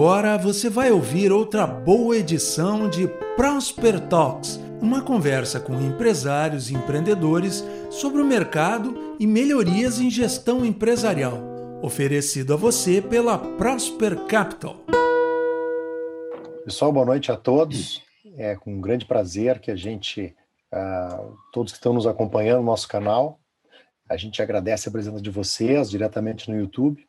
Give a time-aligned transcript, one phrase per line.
[0.00, 3.06] agora você vai ouvir outra boa edição de
[3.36, 10.64] Prosper Talks, uma conversa com empresários e empreendedores sobre o mercado e melhorias em gestão
[10.64, 11.38] empresarial,
[11.82, 14.76] oferecido a você pela Prosper Capital.
[16.64, 18.02] Pessoal, boa noite a todos.
[18.38, 20.34] É com um grande prazer que a gente,
[20.72, 23.38] uh, todos que estão nos acompanhando no nosso canal,
[24.08, 27.06] a gente agradece a presença de vocês diretamente no YouTube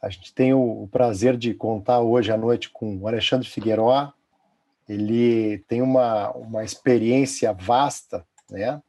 [0.00, 4.12] a gente tem o, prazer de contar hoje à noite com o Alexandre Figueiró.
[4.88, 8.80] Ele tem uma, uma experiência vasta, né?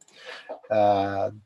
[0.70, 1.36] Uh,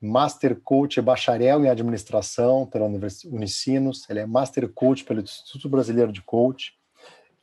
[0.00, 6.10] Master Coach é bacharel em administração pela Unicinos, ele é Master Coach pelo Instituto Brasileiro
[6.10, 6.74] de Coach,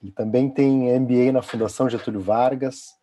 [0.02, 2.96] ele também tem MBA na Fundação Getúlio Vargas,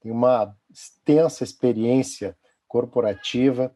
[0.00, 2.34] tem uma extensa experiência
[2.66, 3.70] corporativa,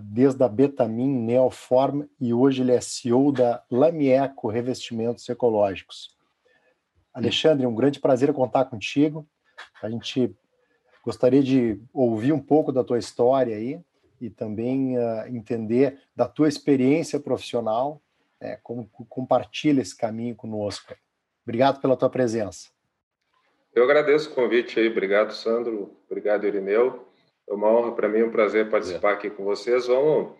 [0.00, 6.16] desde a Betamin, Neoform, e hoje ele é CEO da Lamieco Revestimentos Ecológicos.
[7.12, 9.26] Alexandre, um grande prazer contar contigo.
[9.82, 10.34] A gente
[11.04, 13.80] gostaria de ouvir um pouco da tua história aí
[14.20, 18.00] e também uh, entender da tua experiência profissional,
[18.40, 20.94] né, como compartilha esse caminho conosco.
[21.44, 22.70] Obrigado pela tua presença.
[23.74, 27.11] Eu agradeço o convite aí, obrigado Sandro, obrigado Irineu.
[27.48, 29.86] É uma honra para mim, um prazer participar aqui com vocês.
[29.86, 30.34] Vamos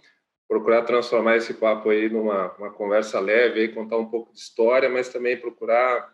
[0.48, 4.89] procurar transformar esse papo aí numa uma conversa leve, aí, contar um pouco de história,
[4.89, 6.12] mas também procurar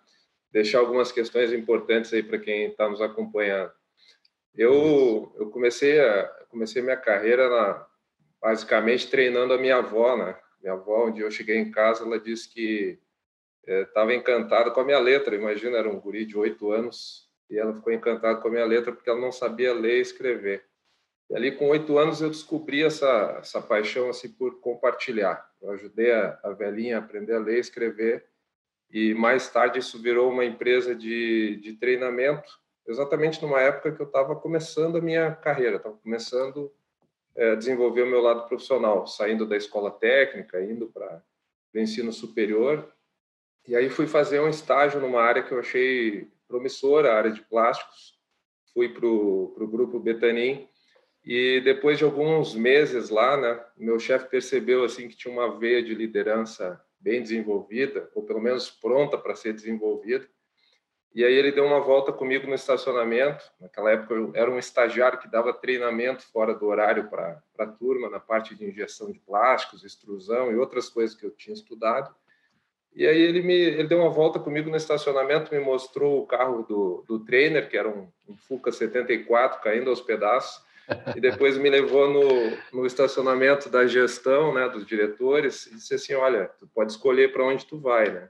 [0.50, 3.72] deixar algumas questões importantes aí para quem está nos acompanhando.
[4.54, 7.86] Eu, eu comecei a comecei minha carreira na,
[8.40, 10.36] basicamente treinando a minha avó, né?
[10.60, 12.98] Minha avó, um dia eu cheguei em casa, ela disse que
[13.66, 15.36] estava é, encantada com a minha letra.
[15.36, 18.92] Imagina, era um guri de oito anos e ela ficou encantada com a minha letra
[18.92, 20.64] porque ela não sabia ler e escrever.
[21.30, 25.46] E ali com oito anos eu descobri essa, essa paixão assim por compartilhar.
[25.60, 28.26] Eu ajudei a, a velhinha a aprender a ler escrever
[28.90, 32.48] e mais tarde isso virou uma empresa de, de treinamento,
[32.86, 36.72] exatamente numa época que eu estava começando a minha carreira, estava começando
[37.36, 41.22] é, a desenvolver o meu lado profissional, saindo da escola técnica, indo para
[41.74, 42.90] o ensino superior.
[43.66, 47.42] E aí fui fazer um estágio numa área que eu achei promissora, a área de
[47.42, 48.18] plásticos.
[48.72, 50.66] Fui para o grupo Betanin,
[51.30, 55.82] e depois de alguns meses lá, né, meu chefe percebeu assim que tinha uma veia
[55.82, 60.26] de liderança bem desenvolvida, ou pelo menos pronta para ser desenvolvida.
[61.14, 63.44] E aí ele deu uma volta comigo no estacionamento.
[63.60, 68.08] Naquela época eu era um estagiário que dava treinamento fora do horário para a turma
[68.08, 72.14] na parte de injeção de plásticos, extrusão e outras coisas que eu tinha estudado.
[72.94, 76.62] E aí ele me ele deu uma volta comigo no estacionamento, me mostrou o carro
[76.62, 80.66] do, do trainer, que era um, um Fuca 74 caindo aos pedaços
[81.16, 86.14] e depois me levou no, no estacionamento da gestão, né, dos diretores, e disse assim,
[86.14, 88.28] olha, tu pode escolher para onde tu vai, né?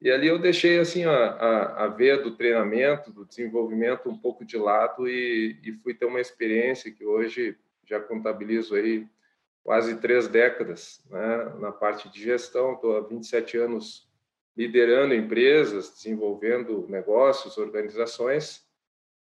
[0.00, 4.56] E ali eu deixei assim a, a, a do treinamento, do desenvolvimento um pouco de
[4.56, 9.06] lado e, e fui ter uma experiência que hoje já contabilizo aí
[9.62, 12.72] quase três décadas né, na parte de gestão.
[12.72, 14.08] Estou há 27 anos
[14.56, 18.66] liderando empresas, desenvolvendo negócios, organizações.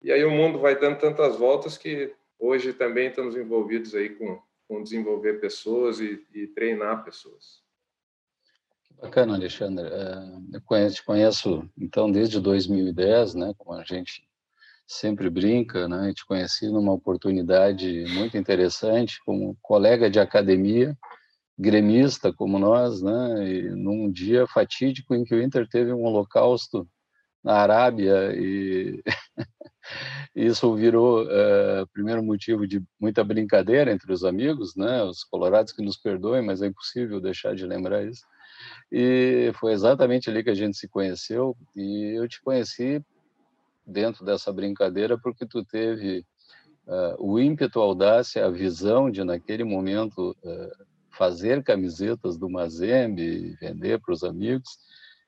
[0.02, 4.42] E aí o mundo vai dando tantas voltas que hoje também estamos envolvidos aí com,
[4.66, 7.62] com desenvolver pessoas e, e treinar pessoas.
[8.84, 9.86] Que bacana, Alexandre.
[9.86, 14.28] É, eu conheço, te conheço, então, desde 2010, né, como a gente
[14.86, 20.98] sempre brinca, né, e te conheci numa oportunidade muito interessante, como colega de academia,
[21.56, 26.88] gremista como nós, né, e num dia fatídico em que o Inter teve um holocausto
[27.42, 29.00] na Arábia e
[30.34, 35.02] Isso virou uh, primeiro motivo de muita brincadeira entre os amigos, né?
[35.02, 38.24] Os colorados que nos perdoem, mas é impossível deixar de lembrar isso.
[38.90, 43.04] E foi exatamente ali que a gente se conheceu e eu te conheci
[43.86, 46.24] dentro dessa brincadeira porque tu teve
[46.86, 53.54] uh, o ímpeto, a audácia, a visão de naquele momento uh, fazer camisetas do Mazembe,
[53.60, 54.78] vender para os amigos.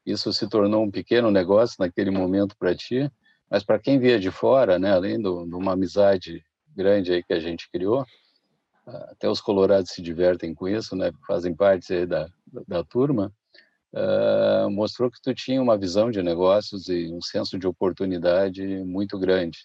[0.07, 3.11] Isso se tornou um pequeno negócio naquele momento para ti
[3.51, 6.45] mas para quem via de fora, né, além de uma amizade
[6.75, 8.05] grande aí que a gente criou,
[8.87, 12.29] até os colorados se divertem com isso, né, fazem parte da,
[12.69, 13.33] da, turma,
[13.93, 19.19] uh, mostrou que tu tinha uma visão de negócios e um senso de oportunidade muito
[19.19, 19.59] grande.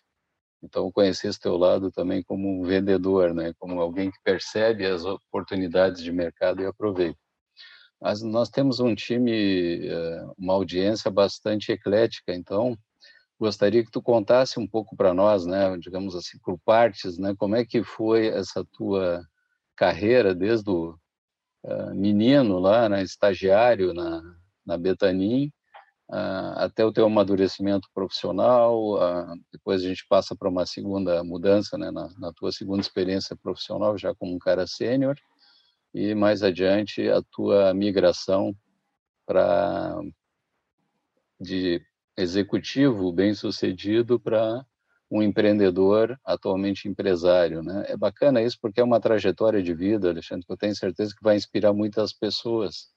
[0.61, 5.03] Então, conheci esse teu lado também como um vendedor, né, como alguém que percebe as
[5.05, 7.17] oportunidades de mercado e aproveita.
[8.01, 9.81] Mas nós temos um time,
[10.37, 12.77] uma audiência bastante eclética, então
[13.39, 17.55] gostaria que tu contasse um pouco para nós, né, digamos assim, por partes, né, como
[17.55, 19.23] é que foi essa tua
[19.75, 20.95] carreira desde o
[21.63, 24.21] uh, menino lá, né, estagiário na,
[24.65, 25.47] na Betanin,
[26.09, 31.77] uh, até o teu amadurecimento profissional, uh, depois a gente passa para uma segunda mudança,
[31.77, 35.15] né, na, na, tua segunda experiência profissional, já como um cara sênior,
[35.93, 38.53] e mais adiante a tua migração
[39.25, 39.97] para
[41.39, 41.81] de
[42.21, 44.65] executivo bem-sucedido para
[45.11, 47.85] um empreendedor, atualmente empresário, né?
[47.87, 51.23] É bacana isso porque é uma trajetória de vida, Alexandre, que eu tenho certeza que
[51.23, 52.89] vai inspirar muitas pessoas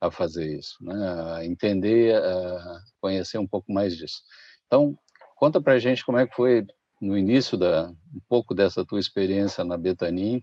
[0.00, 1.34] a fazer isso, né?
[1.34, 4.22] A entender, a conhecer um pouco mais disso.
[4.66, 4.96] Então,
[5.36, 6.64] conta para gente como é que foi
[7.00, 10.42] no início da um pouco dessa tua experiência na Betanin,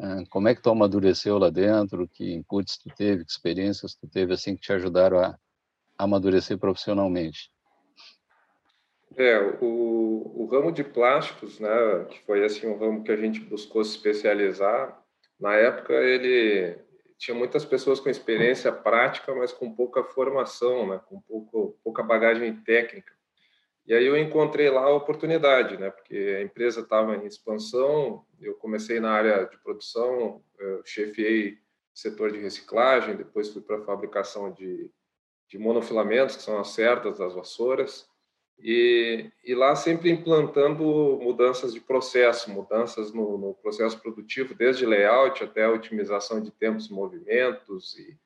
[0.00, 4.08] ah, como é que tu amadureceu lá dentro, que inputs tu teve, que experiências tu
[4.08, 5.38] teve assim que te ajudaram a
[5.98, 7.53] amadurecer profissionalmente?
[9.16, 13.40] É, o, o ramo de plásticos, né, que foi assim um ramo que a gente
[13.40, 15.00] buscou se especializar,
[15.38, 16.76] na época ele
[17.16, 22.56] tinha muitas pessoas com experiência prática, mas com pouca formação, né, com pouco, pouca bagagem
[22.62, 23.12] técnica.
[23.86, 28.54] E aí eu encontrei lá a oportunidade, né, porque a empresa estava em expansão, eu
[28.54, 30.42] comecei na área de produção,
[30.84, 31.58] chefiei
[31.94, 34.90] setor de reciclagem, depois fui para a fabricação de,
[35.48, 38.08] de monofilamentos, que são as cerdas das vassouras,
[38.58, 40.84] e, e lá sempre implantando
[41.22, 46.92] mudanças de processo, mudanças no, no, processo produtivo, desde layout até otimização de tempos e
[46.92, 48.16] movimentos, e,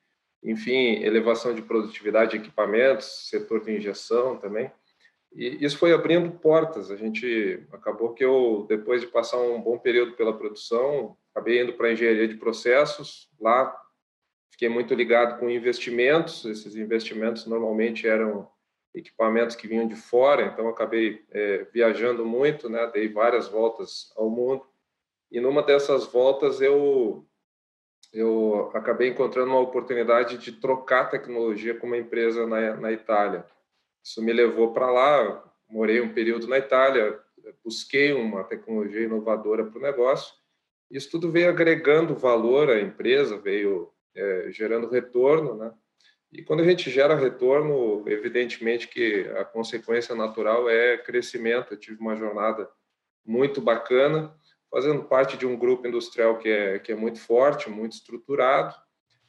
[0.43, 4.71] enfim, elevação de produtividade de equipamentos, setor de injeção também.
[5.33, 6.89] E isso foi abrindo portas.
[6.89, 11.73] A gente acabou que eu, depois de passar um bom período pela produção, acabei indo
[11.73, 13.29] para engenharia de processos.
[13.39, 13.75] Lá
[14.51, 16.45] fiquei muito ligado com investimentos.
[16.45, 18.49] Esses investimentos normalmente eram
[18.99, 22.87] equipamentos que vinham de fora, então acabei é, viajando muito, né?
[22.87, 24.65] Dei várias voltas ao mundo
[25.31, 27.25] e numa dessas voltas eu
[28.11, 33.45] eu acabei encontrando uma oportunidade de trocar tecnologia com uma empresa na, na Itália.
[34.03, 37.19] Isso me levou para lá, morei um período na Itália,
[37.63, 40.33] busquei uma tecnologia inovadora para o negócio.
[40.89, 45.71] Isso tudo veio agregando valor à empresa, veio é, gerando retorno, né?
[46.31, 51.73] E quando a gente gera retorno, evidentemente que a consequência natural é crescimento.
[51.73, 52.69] Eu tive uma jornada
[53.25, 54.33] muito bacana,
[54.69, 58.75] fazendo parte de um grupo industrial que é, que é muito forte, muito estruturado.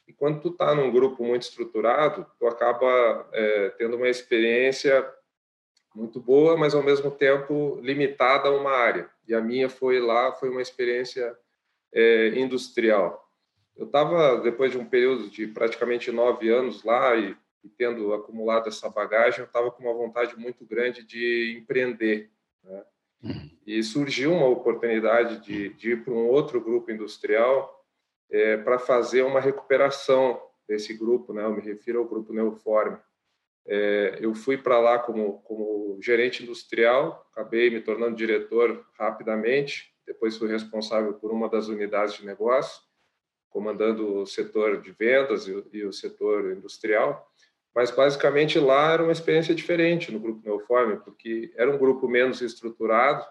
[0.07, 5.09] E quando tu está num grupo muito estruturado, tu acaba é, tendo uma experiência
[5.95, 9.09] muito boa, mas ao mesmo tempo limitada a uma área.
[9.27, 11.35] E a minha foi lá, foi uma experiência
[11.93, 13.30] é, industrial.
[13.81, 17.35] Eu estava, depois de um período de praticamente nove anos lá e,
[17.65, 22.31] e tendo acumulado essa bagagem, eu estava com uma vontade muito grande de empreender.
[22.63, 22.85] Né?
[23.67, 27.83] E surgiu uma oportunidade de, de ir para um outro grupo industrial
[28.31, 30.39] é, para fazer uma recuperação
[30.69, 31.43] desse grupo, né?
[31.43, 32.99] Eu me refiro ao grupo Neoforme.
[33.67, 40.37] É, eu fui para lá como, como gerente industrial, acabei me tornando diretor rapidamente, depois
[40.37, 42.90] fui responsável por uma das unidades de negócio
[43.51, 47.31] comandando o setor de vendas e, e o setor industrial,
[47.75, 52.41] mas basicamente lá era uma experiência diferente no grupo Neoforme, porque era um grupo menos
[52.41, 53.25] estruturado.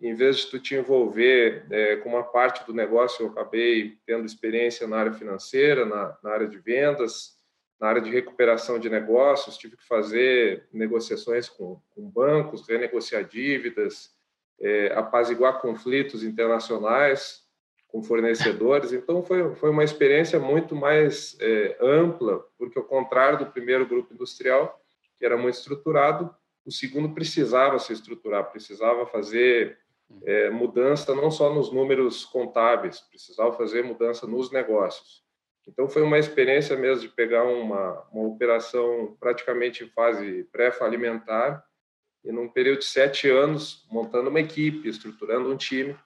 [0.00, 4.26] Em vez de tu te envolver é, com uma parte do negócio, eu acabei tendo
[4.26, 7.36] experiência na área financeira, na, na área de vendas,
[7.80, 9.56] na área de recuperação de negócios.
[9.56, 14.10] Tive que fazer negociações com, com bancos, renegociar dívidas,
[14.60, 17.45] é, apaziguar conflitos internacionais
[17.96, 18.92] com fornecedores.
[18.92, 24.12] Então, foi, foi uma experiência muito mais é, ampla, porque, ao contrário do primeiro grupo
[24.12, 24.78] industrial,
[25.18, 26.34] que era muito estruturado,
[26.66, 29.78] o segundo precisava se estruturar, precisava fazer
[30.24, 35.24] é, mudança não só nos números contábeis, precisava fazer mudança nos negócios.
[35.66, 41.64] Então, foi uma experiência mesmo de pegar uma, uma operação praticamente em fase pré-falimentar
[42.22, 45.96] e, num período de sete anos, montando uma equipe, estruturando um time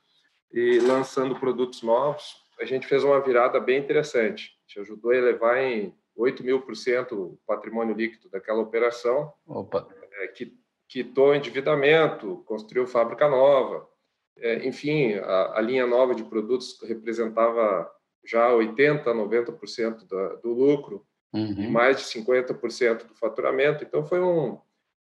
[0.52, 4.50] e lançando produtos novos, a gente fez uma virada bem interessante.
[4.59, 9.33] A gente ajudou a elevar em 8 mil por cento o patrimônio líquido daquela operação.
[9.47, 9.88] Opa.
[10.12, 10.52] É, que
[10.88, 13.88] quitou endividamento, construiu fábrica nova.
[14.37, 17.90] É, enfim, a, a, linha nova de produtos representava
[18.25, 21.62] já 80%, 90% do, do lucro uhum.
[21.62, 23.85] e mais de 50% do faturamento.
[23.85, 24.59] Então, foi um,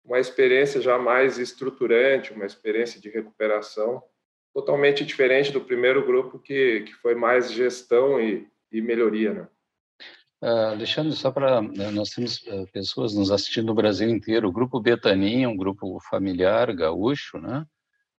[0.04, 4.02] uma experiência já mais estruturante, uma experiência de recuperação
[4.54, 9.32] totalmente diferente do primeiro grupo, que, que foi mais gestão e, e melhoria.
[9.32, 9.48] Né?
[10.42, 11.62] Uh, Alexandre, só para.
[11.62, 14.48] Né, nós temos uh, pessoas nos assistindo no Brasil inteiro.
[14.48, 17.64] O grupo Betaninha, um grupo familiar gaúcho, né?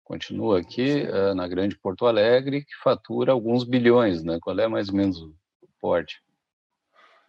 [0.04, 4.38] Continua aqui uh, na Grande Porto Alegre, que fatura alguns bilhões, né?
[4.40, 5.34] Qual é mais ou menos o
[5.80, 6.22] porte?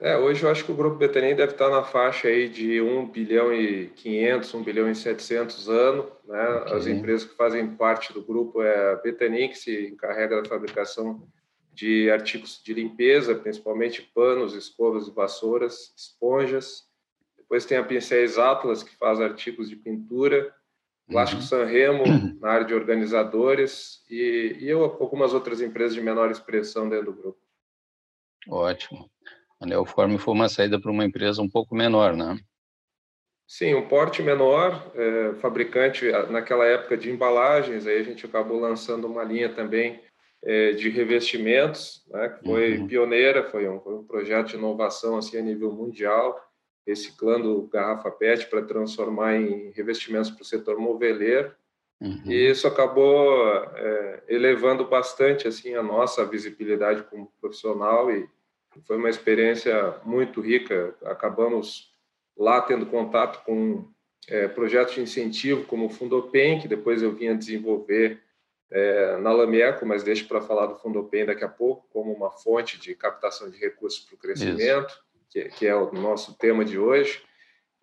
[0.03, 3.07] É, hoje eu acho que o Grupo Betanin deve estar na faixa aí de 1
[3.09, 6.05] bilhão e 500, 1 bilhão e 700 anos.
[6.25, 6.45] Né?
[6.45, 6.73] Okay.
[6.73, 11.25] As empresas que fazem parte do grupo é a Betanin, que se encarrega da fabricação
[11.71, 16.83] de artigos de limpeza, principalmente panos, escovas e vassouras, esponjas.
[17.37, 20.53] Depois tem a Pincéis Atlas, que faz artigos de pintura.
[21.07, 21.47] Plástico uhum.
[21.47, 22.03] Sanremo,
[22.41, 24.03] na área de organizadores.
[24.09, 27.39] E, e eu, algumas outras empresas de menor expressão dentro do grupo.
[28.49, 29.09] Ótimo.
[29.63, 32.37] A Neoform foi uma saída para uma empresa um pouco menor, né?
[33.47, 39.07] Sim, um porte menor, é, fabricante naquela época de embalagens, aí a gente acabou lançando
[39.07, 40.01] uma linha também
[40.43, 42.87] é, de revestimentos, né, que foi uhum.
[42.87, 46.37] pioneira, foi um, foi um, projeto de inovação assim a nível mundial,
[46.85, 51.53] reciclando garrafa PET para transformar em revestimentos para o setor moveleiro.
[52.01, 52.21] Uhum.
[52.25, 58.27] E isso acabou é, elevando bastante assim a nossa visibilidade como profissional e
[58.81, 60.95] foi uma experiência muito rica.
[61.03, 61.91] Acabamos
[62.37, 63.87] lá tendo contato com
[64.27, 68.21] é, projetos de incentivo como o Fundopem, que depois eu vinha desenvolver
[68.71, 72.79] é, na Lameco, mas deixo para falar do Fundopem daqui a pouco, como uma fonte
[72.79, 74.93] de captação de recursos para o crescimento,
[75.29, 77.21] que, que, é o nosso tema de hoje.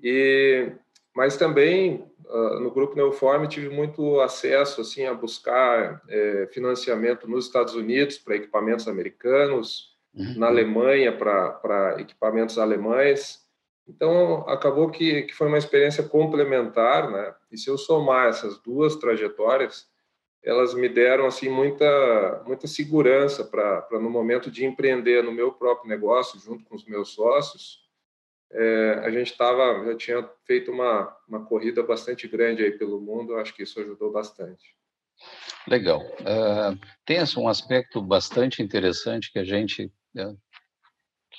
[0.02, 0.72] E,
[1.14, 7.46] mas também uh, no Grupo Neoform tive muito acesso assim a buscar é, financiamento nos
[7.46, 10.38] Estados Unidos para equipamentos americanos, uhum.
[10.38, 13.40] na Alemanha para equipamentos alemães.
[13.88, 17.34] Então, acabou que, que foi uma experiência complementar, né?
[17.50, 19.90] E se eu somar essas duas trajetórias,
[20.42, 25.88] elas me deram assim muita muita segurança para no momento de empreender no meu próprio
[25.88, 27.80] negócio junto com os meus sócios
[28.52, 33.36] é, a gente estava já tinha feito uma uma corrida bastante grande aí pelo mundo
[33.36, 34.74] acho que isso ajudou bastante
[35.68, 40.36] legal uh, tem um aspecto bastante interessante que a gente né,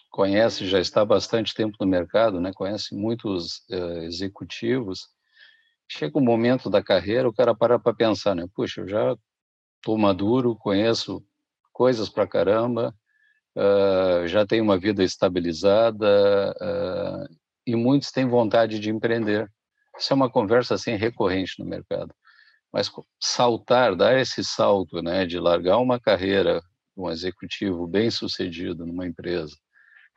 [0.09, 5.07] conhece, já está há bastante tempo no mercado, né, conhece muitos uh, executivos,
[5.89, 9.15] chega um momento da carreira, o cara para para pensar, né, puxa, eu já
[9.77, 11.23] estou maduro, conheço
[11.71, 12.93] coisas para caramba,
[13.55, 17.35] uh, já tenho uma vida estabilizada uh,
[17.65, 19.51] e muitos têm vontade de empreender.
[19.97, 22.13] Isso é uma conversa assim recorrente no mercado.
[22.71, 26.61] Mas saltar, dar esse salto, né, de largar uma carreira
[26.95, 29.55] um executivo bem sucedido numa empresa,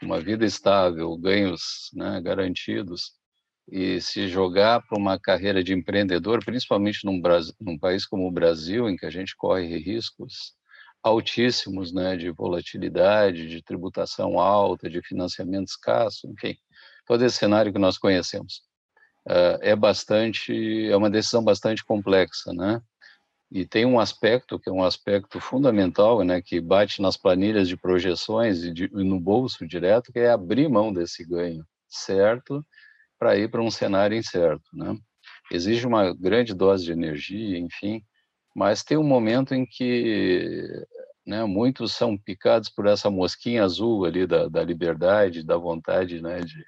[0.02, 3.12] uma vida estável, ganhos né, garantidos,
[3.70, 7.20] e se jogar para uma carreira de empreendedor, principalmente num,
[7.60, 10.54] num, país como o Brasil, em que a gente corre riscos
[11.02, 16.56] altíssimos né, de volatilidade, de tributação alta, de financiamento escasso, enfim,
[17.06, 18.62] todo esse cenário que nós conhecemos.
[19.26, 20.52] Uh, é bastante,
[20.90, 22.80] é uma decisão bastante complexa, né?
[23.54, 27.76] E tem um aspecto que é um aspecto fundamental, né, que bate nas planilhas de
[27.76, 32.66] projeções e, de, e no bolso direto, que é abrir mão desse ganho certo
[33.16, 34.98] para ir para um cenário incerto, né?
[35.52, 38.02] Exige uma grande dose de energia, enfim,
[38.56, 40.84] mas tem um momento em que
[41.24, 46.40] né, muitos são picados por essa mosquinha azul ali da, da liberdade, da vontade né,
[46.40, 46.64] de,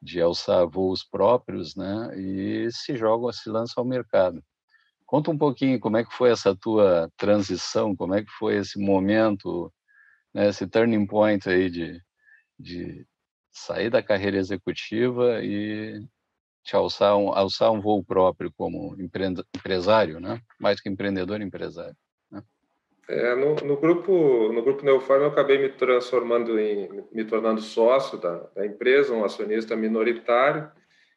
[0.00, 4.42] de alçar voos próprios, né, e se jogam, se lançam ao mercado.
[5.14, 8.80] Conta um pouquinho como é que foi essa tua transição, como é que foi esse
[8.80, 9.72] momento,
[10.34, 12.00] né, esse turning point aí de,
[12.58, 13.06] de
[13.52, 16.04] sair da carreira executiva e
[16.64, 18.96] te alçar um, alçar um voo próprio como
[19.54, 20.40] empresário, né?
[20.58, 21.94] Mais que empreendedor, empresário.
[22.28, 22.42] Né?
[23.08, 28.18] É, no, no, grupo no grupo Neofarm eu acabei me transformando em me tornando sócio
[28.18, 30.68] da, da empresa, um acionista minoritário.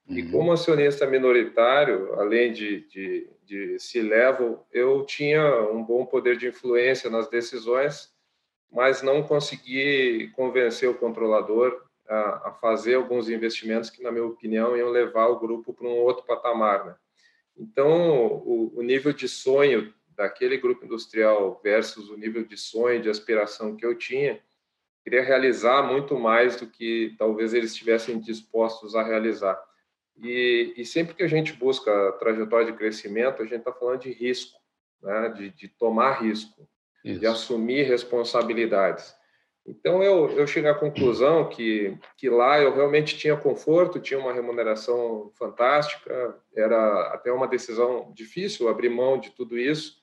[0.10, 0.18] Uhum.
[0.18, 6.50] E como acionista minoritário, além de, de de C-level, eu tinha um bom poder de
[6.50, 8.14] influência nas decisões,
[8.70, 14.76] mas não consegui convencer o controlador a, a fazer alguns investimentos que, na minha opinião,
[14.76, 16.86] iam levar o grupo para um outro patamar.
[16.86, 16.96] Né?
[17.58, 23.10] Então, o, o nível de sonho daquele grupo industrial versus o nível de sonho, de
[23.10, 24.42] aspiração que eu tinha,
[25.06, 29.58] queria realizar muito mais do que talvez eles estivessem dispostos a realizar.
[30.22, 34.12] E, e, sempre que a gente busca trajetória de crescimento, a gente está falando de
[34.12, 34.60] risco,
[35.02, 35.30] né?
[35.30, 36.68] de, de tomar risco,
[37.04, 37.20] Isso.
[37.20, 39.16] de assumir responsabilidades.
[39.68, 44.32] Então, eu, eu cheguei à conclusão que, que lá eu realmente tinha conforto, tinha uma
[44.32, 50.02] remuneração fantástica, era até uma decisão difícil abrir mão de tudo isso,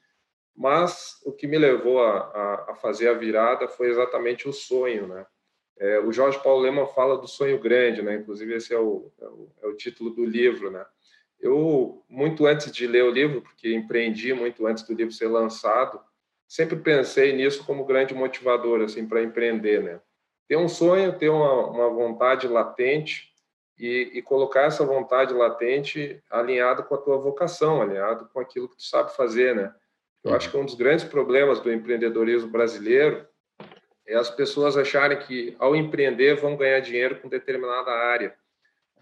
[0.54, 5.06] mas o que me levou a, a, a fazer a virada foi exatamente o sonho,
[5.08, 5.26] né?
[5.78, 8.16] É, o Jorge Paulo Leman fala do sonho grande, né?
[8.16, 10.84] Inclusive esse é o, é o, é o, título do livro, né?
[11.40, 16.00] Eu muito antes de ler o livro, porque empreendi muito antes do livro ser lançado,
[16.46, 20.00] sempre pensei nisso como grande motivador assim para empreender, né?
[20.48, 23.32] ter um sonho, ter uma, uma vontade latente
[23.78, 28.76] e, e, colocar essa vontade latente alinhado com a tua vocação, alinhado com aquilo que
[28.76, 29.74] tu sabe fazer, né?
[30.22, 30.36] Eu uhum.
[30.36, 33.26] acho que um dos grandes problemas do empreendedorismo brasileiro
[34.06, 38.34] é as pessoas acharem que ao empreender vão ganhar dinheiro com determinada área.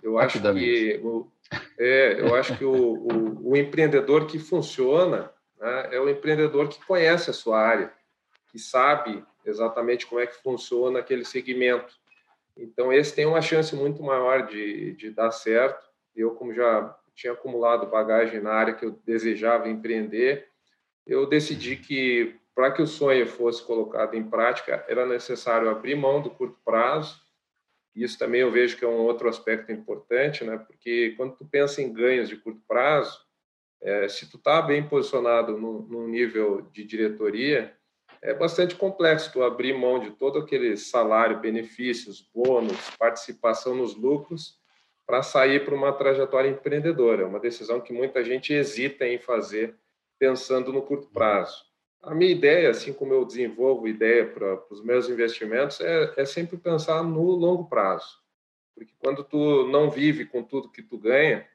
[0.02, 1.30] Eu acho que o,
[1.78, 6.84] é, eu acho que o, o, o empreendedor que funciona né, é o empreendedor que
[6.84, 7.92] conhece a sua área,
[8.50, 11.94] que sabe exatamente como é que funciona aquele segmento.
[12.56, 15.86] Então, esse tem uma chance muito maior de, de dar certo.
[16.14, 20.48] Eu, como já tinha acumulado bagagem na área que eu desejava empreender,
[21.06, 26.20] eu decidi que, para que o sonho fosse colocado em prática, era necessário abrir mão
[26.20, 27.20] do curto prazo.
[27.94, 30.58] Isso também eu vejo que é um outro aspecto importante, né?
[30.58, 33.20] porque quando tu pensa em ganhos de curto prazo,
[33.80, 37.76] é, se tu está bem posicionado no, no nível de diretoria,
[38.20, 44.60] é bastante complexo tu abrir mão de todo aquele salário, benefícios, bônus, participação nos lucros
[45.04, 47.22] para sair para uma trajetória empreendedora.
[47.22, 49.76] É uma decisão que muita gente hesita em fazer
[50.18, 51.71] pensando no curto prazo.
[52.02, 56.56] A minha ideia, assim como eu desenvolvo ideia para os meus investimentos, é, é sempre
[56.56, 58.20] pensar no longo prazo.
[58.74, 61.46] Porque quando tu não vive com tudo que tu ganha,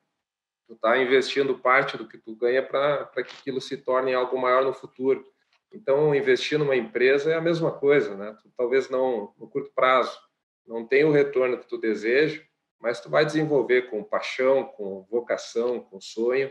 [0.66, 4.63] tu está investindo parte do que tu ganha para que aquilo se torne algo maior
[4.63, 5.25] no futuro.
[5.74, 8.38] Então, investir numa empresa é a mesma coisa, né?
[8.42, 10.18] Tu, talvez não no curto prazo,
[10.66, 12.42] não tenha o retorno que tu deseja,
[12.80, 16.50] mas tu vai desenvolver com paixão, com vocação, com sonho,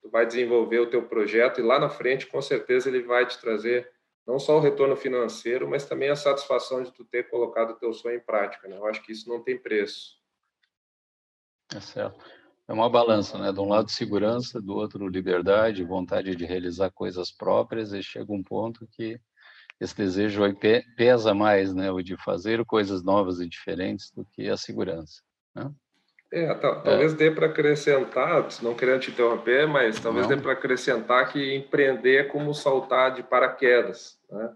[0.00, 3.40] tu vai desenvolver o teu projeto e lá na frente, com certeza, ele vai te
[3.40, 3.90] trazer
[4.26, 7.92] não só o retorno financeiro, mas também a satisfação de tu ter colocado o teu
[7.92, 8.76] sonho em prática, né?
[8.76, 10.18] Eu acho que isso não tem preço.
[11.74, 12.38] É certo
[12.68, 13.50] é uma balança, né?
[13.50, 18.42] De um lado segurança, do outro liberdade, vontade de realizar coisas próprias, e chega um
[18.42, 19.18] ponto que
[19.80, 20.54] esse desejo aí
[20.94, 21.90] pesa mais, né?
[21.90, 25.22] O de fazer coisas novas e diferentes do que a segurança.
[25.54, 25.72] Né?
[26.30, 27.16] É, talvez é.
[27.16, 30.36] dê para acrescentar, não querendo te interromper, mas talvez não.
[30.36, 34.54] dê para acrescentar que empreender é como saltar de paraquedas, né?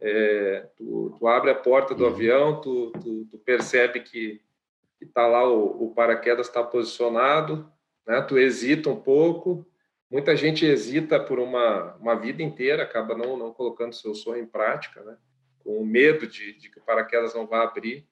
[0.00, 2.10] É, tu, tu, abre a porta do uhum.
[2.10, 4.44] avião, tu, tu, tu percebe que
[4.98, 7.70] que está lá o, o paraquedas está posicionado,
[8.06, 8.20] né?
[8.22, 9.66] Tu hesita um pouco.
[10.10, 14.46] Muita gente hesita por uma, uma vida inteira, acaba não, não colocando seu sonho em
[14.46, 15.16] prática, né?
[15.58, 18.06] Com medo de, de que o paraquedas não vá abrir.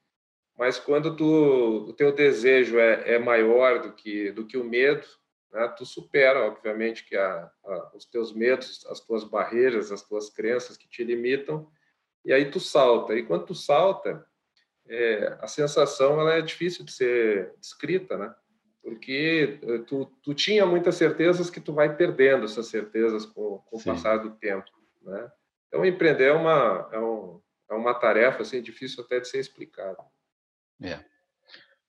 [0.58, 5.06] Mas quando tu, o teu desejo é, é maior do que, do que o medo,
[5.52, 5.66] né?
[5.76, 10.76] tu supera, obviamente, que a, a, os teus medos, as tuas barreiras, as tuas crenças
[10.76, 11.68] que te limitam,
[12.24, 13.14] e aí tu salta.
[13.14, 14.24] E quando tu salta,
[14.88, 18.34] é, a sensação ela é difícil de ser descrita, né?
[18.82, 23.76] Porque eh, tu, tu tinha muitas certezas que tu vai perdendo essas certezas com, com
[23.76, 24.68] o passar do tempo,
[25.02, 25.30] né?
[25.68, 29.96] Então, empreender é uma, é, um, é uma tarefa assim, difícil até de ser explicada.
[30.82, 31.04] É.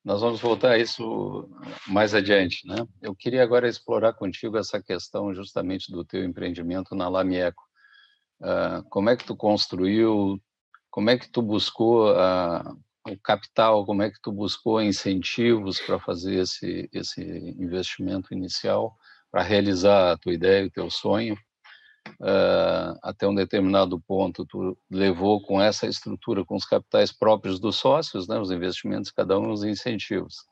[0.03, 1.49] Nós vamos voltar a isso
[1.88, 2.75] mais adiante, né?
[3.01, 7.63] Eu queria agora explorar contigo essa questão justamente do teu empreendimento na Lamieco.
[8.41, 10.41] Uh, como é que tu construiu
[10.93, 12.75] como é que tu buscou a,
[13.08, 17.19] o capital, como é que tu buscou incentivos para fazer esse, esse
[17.58, 18.95] investimento inicial,
[19.32, 21.36] para realizar a tua ideia, o teu sonho.
[22.19, 27.75] Uh, até um determinado ponto, tu levou com essa estrutura, com os capitais próprios dos
[27.75, 30.45] sócios, né, os investimentos, cada um os incentivos.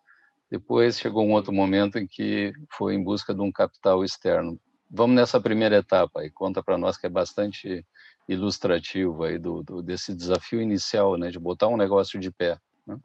[0.50, 4.60] Depois chegou um outro momento em que foi em busca de um capital externo.
[4.90, 7.86] Vamos nessa primeira etapa e conta para nós que é bastante
[8.28, 12.58] ilustrativo aí do, do, desse desafio inicial, né, de botar um negócio de pé.
[12.86, 13.00] Né?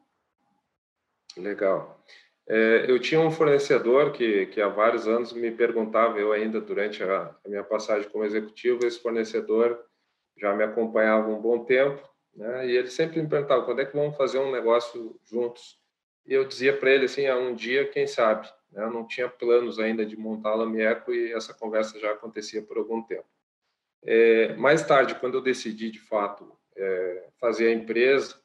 [1.36, 2.00] Legal.
[2.48, 7.02] É, eu tinha um fornecedor que, que há vários anos me perguntava, eu ainda durante
[7.02, 9.84] a, a minha passagem como executivo, esse fornecedor
[10.38, 13.96] já me acompanhava um bom tempo, né, e ele sempre me perguntava quando é que
[13.96, 15.80] vamos fazer um negócio juntos.
[16.24, 18.48] E eu dizia para ele assim, ah, um dia, quem sabe.
[18.70, 22.62] Né, eu não tinha planos ainda de montar a Lamieco e essa conversa já acontecia
[22.62, 23.26] por algum tempo.
[24.04, 28.40] É, mais tarde, quando eu decidi de fato é, fazer a empresa,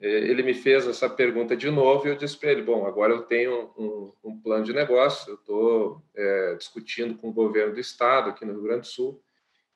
[0.00, 3.22] ele me fez essa pergunta de novo e eu disse para ele: Bom, agora eu
[3.22, 8.30] tenho um, um plano de negócio, eu estou é, discutindo com o governo do estado
[8.30, 9.20] aqui no Rio Grande do Sul.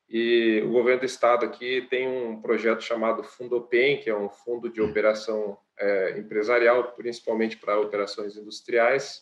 [0.09, 4.69] E o governo do estado aqui tem um projeto chamado Fundopem, que é um fundo
[4.69, 9.21] de operação é, empresarial, principalmente para operações industriais,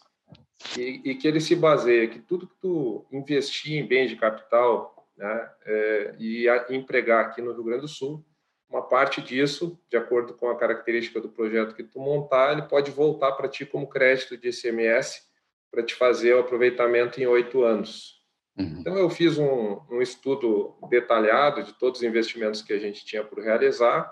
[0.78, 5.08] e, e, que ele se baseia que tudo que tu investir em bens de capital
[5.18, 8.24] né, é, e empregar aqui no Rio Grande do Sul.
[8.72, 12.90] Uma parte disso, de acordo com a característica do projeto que tu montar, ele pode
[12.90, 15.24] voltar para ti como crédito de ICMS
[15.70, 18.22] para te fazer o aproveitamento em oito anos.
[18.58, 18.78] Uhum.
[18.80, 23.26] Então, eu fiz um, um, estudo detalhado de todos os investimentos que a gente tinha
[23.26, 24.10] por realizar.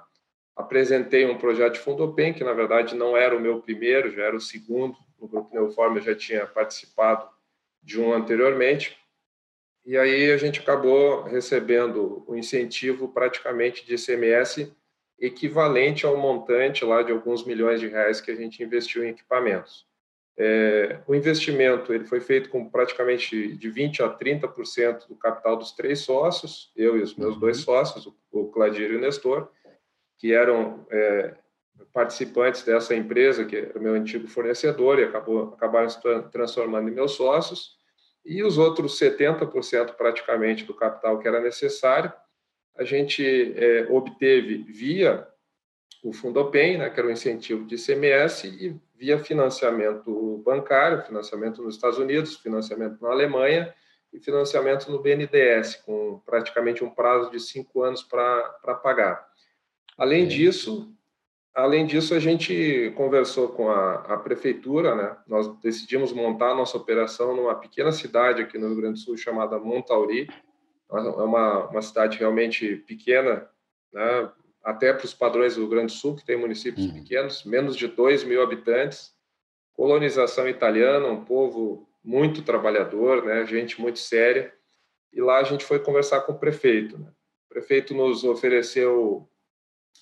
[0.53, 4.23] apresentei um projeto de fundo Open, que na verdade não era o meu primeiro, já
[4.23, 4.97] era o segundo.
[5.17, 7.29] No Grupo Neoform eu já tinha participado
[7.81, 8.98] de um anteriormente.
[9.85, 14.71] E aí a gente acabou recebendo o um incentivo praticamente de ICMS
[15.19, 19.87] equivalente ao montante lá de alguns milhões de reais que a gente investiu em equipamentos.
[20.37, 25.73] É, o investimento ele foi feito com praticamente de 20 a 30% do capital dos
[25.73, 27.63] três sócios, eu e os meus dois uhum.
[27.65, 29.49] sócios, o, o Cladir e o Nestor,
[30.17, 31.35] que eram é,
[31.91, 35.99] participantes dessa empresa, que era o meu antigo fornecedor, e acabou, acabaram se
[36.31, 37.77] transformando em meus sócios,
[38.29, 42.13] e os outros 70% praticamente do capital que era necessário,
[42.77, 43.23] a gente
[43.57, 45.27] é, obteve via
[46.03, 51.73] o Fundopem, né, que era o incentivo de ICMS, e via financiamento bancário, financiamento nos
[51.73, 53.73] Estados Unidos, financiamento na Alemanha
[54.13, 59.27] e financiamento no BNDES, com praticamente um prazo de cinco anos para pagar.
[59.97, 60.93] Além disso,
[61.59, 65.17] além disso, a gente conversou com a, a, prefeitura, né?
[65.27, 69.17] Nós decidimos montar a nossa operação numa pequena cidade aqui no Rio Grande do Sul
[69.17, 70.29] chamada Montauri.
[70.91, 73.47] É uma, uma cidade realmente pequena,
[73.93, 74.31] né?
[74.63, 76.93] Até para os padrões do Rio Grande do Sul, que tem municípios uhum.
[76.93, 79.13] pequenos, menos de 2 mil habitantes.
[79.73, 83.45] Colonização italiana, um povo muito trabalhador, né?
[83.45, 84.53] Gente muito séria.
[85.13, 86.97] E lá a gente foi conversar com o prefeito.
[86.97, 87.07] Né?
[87.45, 89.27] O prefeito nos ofereceu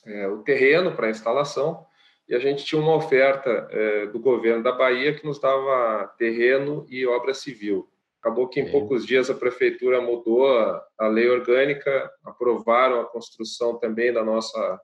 [0.05, 1.85] é, o terreno para instalação
[2.27, 6.85] e a gente tinha uma oferta é, do governo da Bahia que nos dava terreno
[6.89, 7.89] e obra civil.
[8.19, 13.77] Acabou que em poucos dias a prefeitura mudou a, a lei orgânica, aprovaram a construção
[13.77, 14.81] também da nossa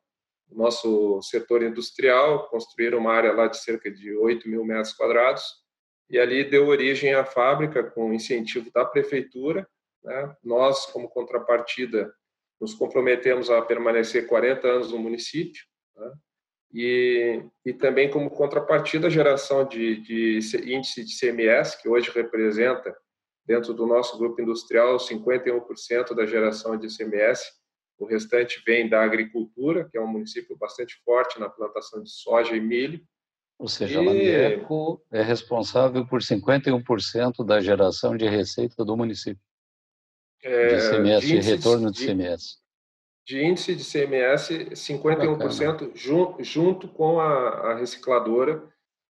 [0.48, 5.44] do nosso setor industrial, construíram uma área lá de cerca de 8 mil metros quadrados
[6.10, 9.68] e ali deu origem à fábrica com incentivo da prefeitura.
[10.04, 10.36] Né?
[10.44, 12.13] Nós, como contrapartida,
[12.63, 15.62] nos comprometemos a permanecer 40 anos no município,
[15.97, 16.13] né?
[16.73, 20.39] e, e também como contrapartida a geração de, de
[20.73, 22.95] índice de CMS, que hoje representa,
[23.45, 27.52] dentro do nosso grupo industrial, 51% da geração de CMS,
[27.99, 32.56] o restante vem da agricultura, que é um município bastante forte na plantação de soja
[32.56, 33.02] e milho.
[33.60, 33.97] Ou seja, e...
[33.97, 39.43] a Landeco é responsável por 51% da geração de receita do município.
[40.43, 42.58] É, de CMS, de, retorno de, de, CMS.
[43.25, 48.62] De índice de CMS, 51% junto, junto com a, a, recicladora,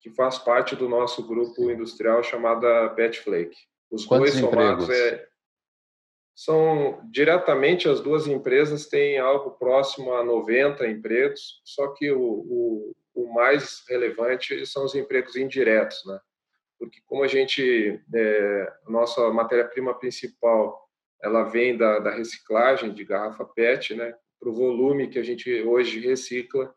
[0.01, 3.57] que faz parte do nosso grupo industrial chamada Petflake.
[3.91, 5.29] Os Quantos dois somados é,
[6.35, 12.97] são diretamente as duas empresas têm algo próximo a 90 empregos, só que o, o,
[13.15, 16.19] o mais relevante são os empregos indiretos, né?
[16.79, 20.88] Porque como a gente, é, nossa matéria-prima principal
[21.23, 25.51] ela vem da, da reciclagem de garrafa PET, né, para o volume que a gente
[25.63, 26.75] hoje recicla,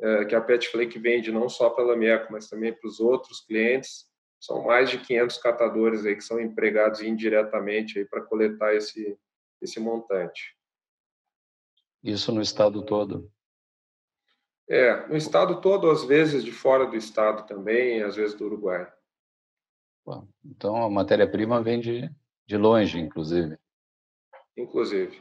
[0.00, 2.98] é, que a PET Flake vende não só para a Lameco, mas também para os
[2.98, 4.06] outros clientes.
[4.40, 9.16] São mais de 500 catadores aí que são empregados indiretamente aí para coletar esse,
[9.62, 10.56] esse montante.
[12.02, 13.30] Isso no estado todo?
[14.68, 18.90] É, no estado todo, às vezes de fora do estado também, às vezes do Uruguai.
[20.04, 22.10] Bom, então a matéria-prima vem de,
[22.46, 23.58] de longe, inclusive
[24.56, 25.20] inclusive.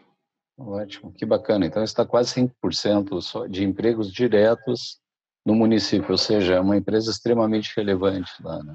[0.58, 1.66] Ótimo, que bacana.
[1.66, 5.02] Então está quase 5% de empregos diretos
[5.46, 8.74] no município, ou seja, é uma empresa extremamente relevante lá, né?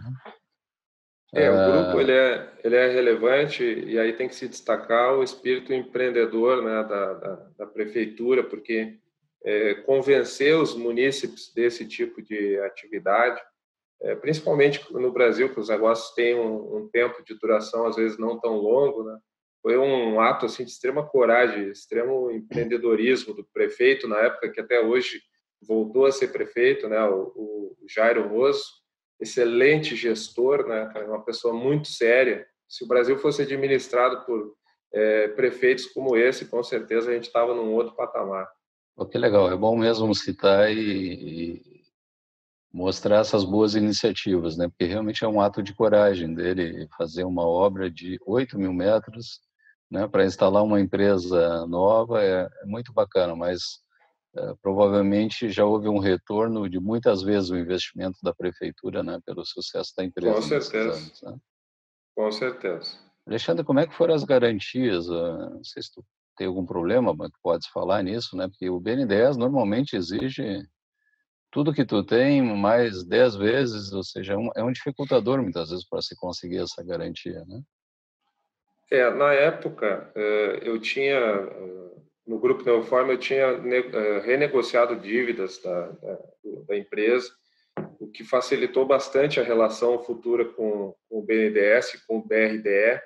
[1.34, 5.14] É, o ah, grupo ele é, ele é relevante e aí tem que se destacar
[5.14, 8.98] o espírito empreendedor né, da, da, da prefeitura, porque
[9.44, 13.40] é, convencer os munícipes desse tipo de atividade,
[14.00, 18.18] é, principalmente no Brasil, que os negócios têm um, um, tempo de duração às vezes
[18.18, 19.18] não tão longo, né,
[19.62, 24.80] foi um ato assim de extrema coragem, extremo empreendedorismo do prefeito na época que até
[24.80, 25.20] hoje
[25.66, 28.64] voltou a ser prefeito, né, o, o Jairo Roso,
[29.20, 32.46] excelente gestor, né, uma pessoa muito séria.
[32.68, 34.54] Se o Brasil fosse administrado por
[34.92, 38.48] é, prefeitos como esse, com certeza a gente estava num outro patamar.
[38.96, 41.82] Oh, que legal, é bom mesmo citar e, e,
[42.72, 44.68] mostrar essas boas iniciativas, né?
[44.68, 49.40] Porque realmente é um ato de coragem dele fazer uma obra de 8 mil metros
[49.90, 53.80] né, para instalar uma empresa nova é, é muito bacana, mas
[54.36, 59.44] é, provavelmente já houve um retorno de muitas vezes o investimento da prefeitura, né, pelo
[59.44, 60.34] sucesso da empresa.
[60.34, 60.98] Com certeza.
[60.98, 61.38] Anos, né?
[62.14, 62.98] Com certeza.
[63.26, 65.08] Alexandre, como é que foram as garantias?
[65.10, 66.04] Ah, não sei se tu
[66.36, 68.48] tem algum problema, mas tu podes falar nisso, né?
[68.48, 70.62] Porque o BNDES normalmente exige
[71.50, 75.70] tudo que tu tem mais 10 vezes, ou seja, é um, é um dificultador muitas
[75.70, 77.60] vezes para se conseguir essa garantia, né?
[78.90, 81.88] É, na época, eh, eu tinha eh,
[82.26, 86.18] no grupo Neoform eu tinha uh, renegociado dívidas da, da,
[86.68, 87.30] da, empresa,
[87.98, 93.00] o que facilitou bastante a relação futura com, com o BNDES, com o BRDE,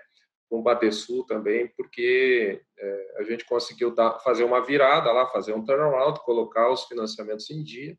[0.50, 2.60] com o Badesul também, porque
[3.16, 7.62] a gente conseguiu dar, fazer uma virada lá, fazer um turnaround, colocar os financiamentos em
[7.62, 7.96] dia.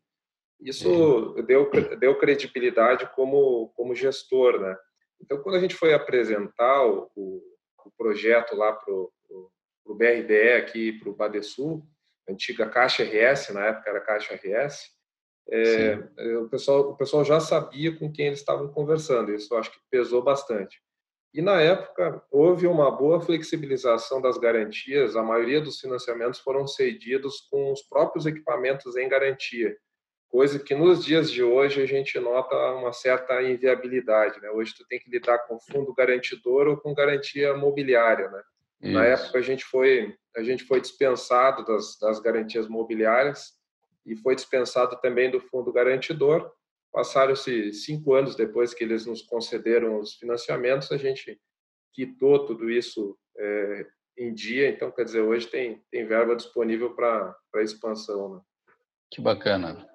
[0.60, 4.76] Isso deu, deu credibilidade como, como gestor, né?
[5.20, 7.42] Então, quando a gente foi apresentar o,
[7.88, 11.86] o projeto lá para o BRDE, aqui para o Badesul,
[12.28, 14.94] antiga Caixa RS, na época era Caixa RS,
[15.50, 15.98] é,
[16.38, 20.22] o, pessoal, o pessoal já sabia com quem eles estavam conversando, isso acho que pesou
[20.22, 20.80] bastante.
[21.34, 27.40] E na época houve uma boa flexibilização das garantias, a maioria dos financiamentos foram cedidos
[27.50, 29.76] com os próprios equipamentos em garantia,
[30.34, 34.40] coisa que nos dias de hoje a gente nota uma certa inviabilidade.
[34.40, 34.50] Né?
[34.50, 38.28] Hoje tu tem que lidar com fundo garantidor ou com garantia mobiliária.
[38.28, 38.42] Né?
[38.80, 43.52] Na época a gente foi a gente foi dispensado das, das garantias mobiliárias
[44.04, 46.50] e foi dispensado também do fundo garantidor
[46.92, 51.40] Passaram-se cinco anos depois que eles nos concederam os financiamentos, a gente
[51.92, 54.68] quitou tudo isso é, em dia.
[54.68, 58.36] Então, quer dizer, hoje tem, tem verba disponível para expansão.
[58.36, 58.40] Né?
[59.10, 59.88] Que bacana.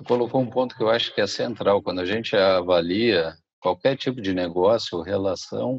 [0.00, 1.82] Tu colocou um ponto que eu acho que é central.
[1.82, 5.76] Quando a gente avalia qualquer tipo de negócio, relação,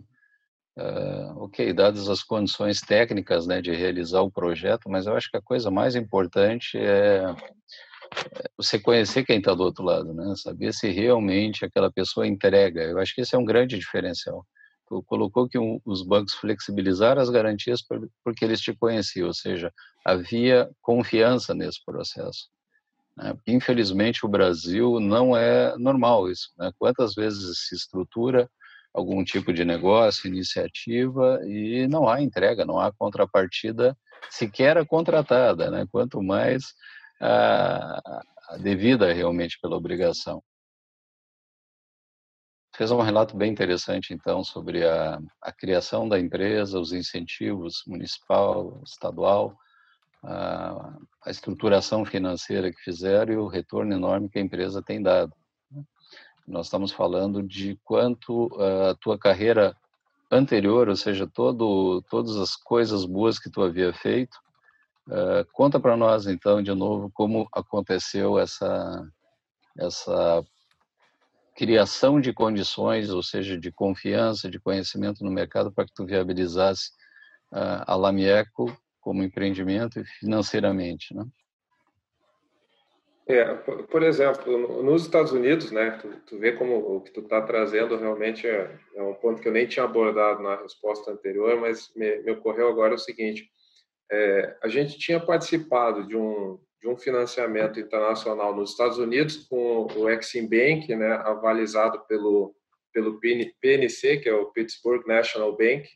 [0.77, 5.37] uh, ok, dadas as condições técnicas né, de realizar o projeto, mas eu acho que
[5.37, 7.35] a coisa mais importante é
[8.55, 10.35] você conhecer quem está do outro lado, né?
[10.35, 12.83] Saber se realmente aquela pessoa entrega.
[12.83, 14.45] Eu acho que esse é um grande diferencial.
[14.87, 17.81] Tu colocou que um, os bancos flexibilizaram as garantias
[18.23, 19.73] porque eles te conheciam, ou seja,
[20.05, 22.51] havia confiança nesse processo.
[23.21, 23.33] Né?
[23.47, 26.49] Infelizmente, o Brasil não é normal isso.
[26.57, 26.71] Né?
[26.77, 28.49] Quantas vezes se estrutura
[28.93, 33.97] algum tipo de negócio, iniciativa e não há entrega, não há contrapartida
[34.29, 35.85] sequer contratada, né?
[35.89, 36.73] Quanto mais
[37.19, 40.43] a, a devida realmente pela obrigação.
[42.75, 48.81] Fez um relato bem interessante, então, sobre a, a criação da empresa, os incentivos municipal,
[48.83, 49.55] estadual,
[50.23, 55.33] a, estruturação financeira que fizeram e o retorno enorme que a empresa tem dado.
[55.71, 55.83] Né.
[56.47, 59.75] Nós estamos falando de quanto a tua carreira
[60.29, 64.37] anterior, ou seja, todo, todas as coisas boas que tu havia feito,
[65.07, 69.05] Uh, conta para nós, então, de novo, como aconteceu essa,
[69.77, 70.43] essa
[71.55, 76.91] criação de condições, ou seja, de confiança, de conhecimento no mercado para que tu viabilizasse
[77.51, 78.65] uh, a Lamieco
[79.01, 81.25] como empreendimento e financeiramente, né?
[83.27, 87.41] É, por, exemplo, nos Estados Unidos, né, tu, tu vê como o que tu está
[87.41, 91.93] trazendo realmente é, é, um ponto que eu nem tinha abordado na resposta anterior, mas
[91.95, 93.49] me, me ocorreu agora o seguinte,
[94.11, 99.87] é, a gente tinha participado de um, de um financiamento internacional nos Estados Unidos com
[99.95, 102.53] o Exim Bank, né, avalizado pelo,
[102.91, 105.87] pelo PNC, que é o Pittsburgh National Bank.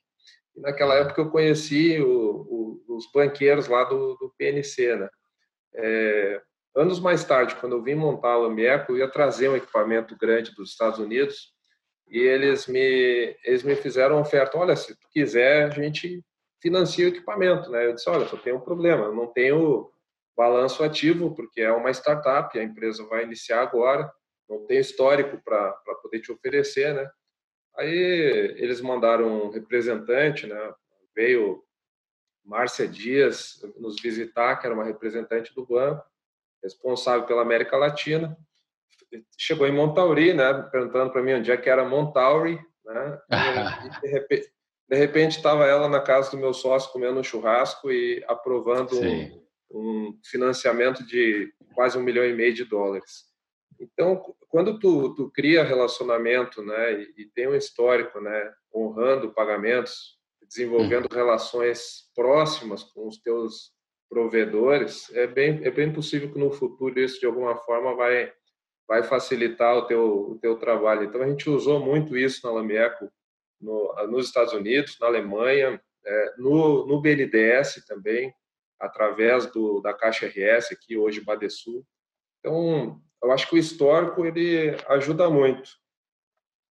[0.55, 4.95] E naquela época eu conheci o, o, os banqueiros lá do, do PNC.
[4.95, 5.09] Né?
[5.75, 6.41] É,
[6.75, 10.53] anos mais tarde, quando eu vim montar a Lamieco, eu ia trazer um equipamento grande
[10.55, 11.53] dos Estados Unidos
[12.07, 16.23] e eles me, eles me fizeram uma oferta, olha, se tu quiser, a gente
[16.61, 17.85] financia o equipamento, né?
[17.85, 19.89] Eu disse, olha, só tem um problema, eu não tenho
[20.35, 24.11] balanço ativo, porque é uma startup, a empresa vai iniciar agora,
[24.49, 27.09] não tem histórico para poder te oferecer, né?
[27.77, 30.73] Aí eles mandaram um representante, né?
[31.15, 31.63] Veio
[32.43, 36.03] Márcia Dias nos visitar, que era uma representante do banco,
[36.63, 38.37] responsável pela América Latina.
[39.37, 40.53] Chegou em Montauri, né?
[40.71, 43.21] Perguntando para mim onde é que era Montauri, né?
[43.31, 44.55] E, de repente,
[44.87, 49.45] de repente estava ela na casa do meu sócio comendo um churrasco e aprovando um,
[49.71, 53.25] um, financiamento de quase um milhão e meio de dólares.
[53.79, 60.17] Então, quando tu, tu cria relacionamento, né, e, e, tem um histórico, né, honrando pagamentos,
[60.47, 61.17] desenvolvendo uhum.
[61.17, 63.73] relações próximas com os teus
[64.09, 68.31] provedores, é bem é bem possível que no futuro isso de alguma forma vai
[68.87, 71.03] vai facilitar o teu o teu trabalho.
[71.03, 73.11] Então a gente usou muito isso na Lamieco
[73.59, 78.33] no, nos Estados Unidos, na Alemanha, é, no, no BNDES também,
[78.79, 81.85] através do, da Caixa RS, aqui hoje Badesul.
[82.39, 85.71] Então, eu acho que o histórico ele ajuda muito.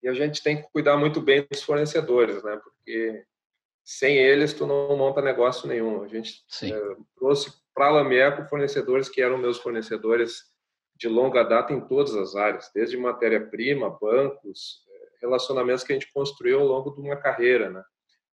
[0.03, 2.61] E a gente tem que cuidar muito bem dos fornecedores, né?
[2.63, 3.25] Porque
[3.85, 6.03] sem eles tu não monta negócio nenhum.
[6.03, 10.45] A gente é, trouxe para a Lameco fornecedores que eram meus fornecedores
[10.97, 14.85] de longa data em todas as áreas, desde matéria-prima, bancos,
[15.21, 17.83] relacionamentos que a gente construiu ao longo de uma carreira, né?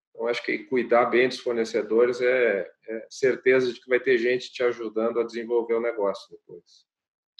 [0.09, 4.51] Então, acho que cuidar bem dos fornecedores é, é certeza de que vai ter gente
[4.51, 6.90] te ajudando a desenvolver o negócio depois.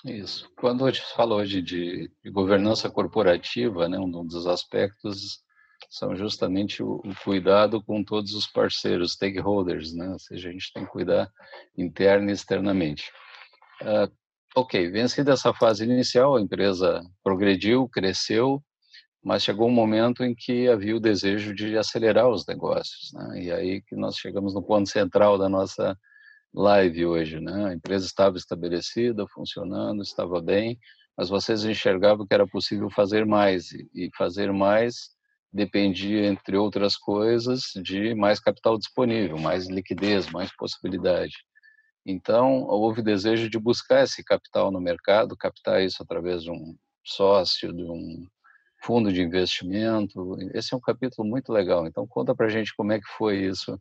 [0.06, 0.50] Isso.
[0.58, 5.44] Quando a gente fala hoje de, de governança corporativa, né, um dos aspectos
[5.90, 10.10] são justamente o, o, cuidado com todos os parceiros, stakeholders, né?
[10.10, 11.30] ou seja, a gente tem que cuidar
[11.78, 13.12] interna e externamente.
[13.82, 14.12] Uh,
[14.56, 18.64] ok, vencida essa fase inicial, a empresa progrediu, cresceu,
[19.24, 23.44] mas chegou um momento em que havia o desejo de acelerar os negócios, né?
[23.44, 25.98] e aí que nós chegamos no ponto central da nossa
[26.54, 27.66] live hoje, né?
[27.66, 30.78] A empresa estava estabelecida, funcionando, estava bem,
[31.18, 35.12] mas vocês enxergavam que era possível fazer mais e fazer mais
[35.54, 41.36] dependia, entre outras coisas, de mais capital disponível, mais liquidez, mais possibilidade.
[42.06, 47.74] Então, houve desejo de buscar esse capital no mercado, captar isso através de um sócio,
[47.74, 48.26] de um
[48.84, 50.38] fundo de investimento.
[50.54, 51.86] Esse é um capítulo muito legal.
[51.86, 53.80] Então, conta para gente como é que foi isso,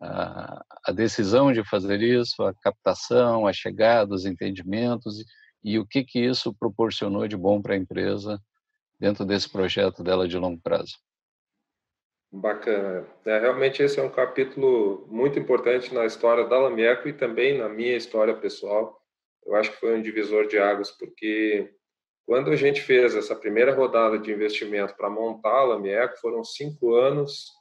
[0.00, 5.24] a, decisão de fazer isso, a captação, a chegada, os entendimentos e,
[5.64, 8.40] e o que que isso proporcionou de bom para a empresa
[8.98, 10.96] dentro desse projeto dela de longo prazo.
[12.32, 13.06] Bacana.
[13.24, 17.68] É, realmente esse é um capítulo muito importante na história da Lamieco e também na
[17.68, 19.00] minha história pessoal.
[19.46, 21.72] Eu acho que foi um divisor de águas, porque
[22.26, 26.94] quando a gente fez essa primeira rodada de investimento para montar a Lamieco, foram cinco
[26.94, 27.52] anos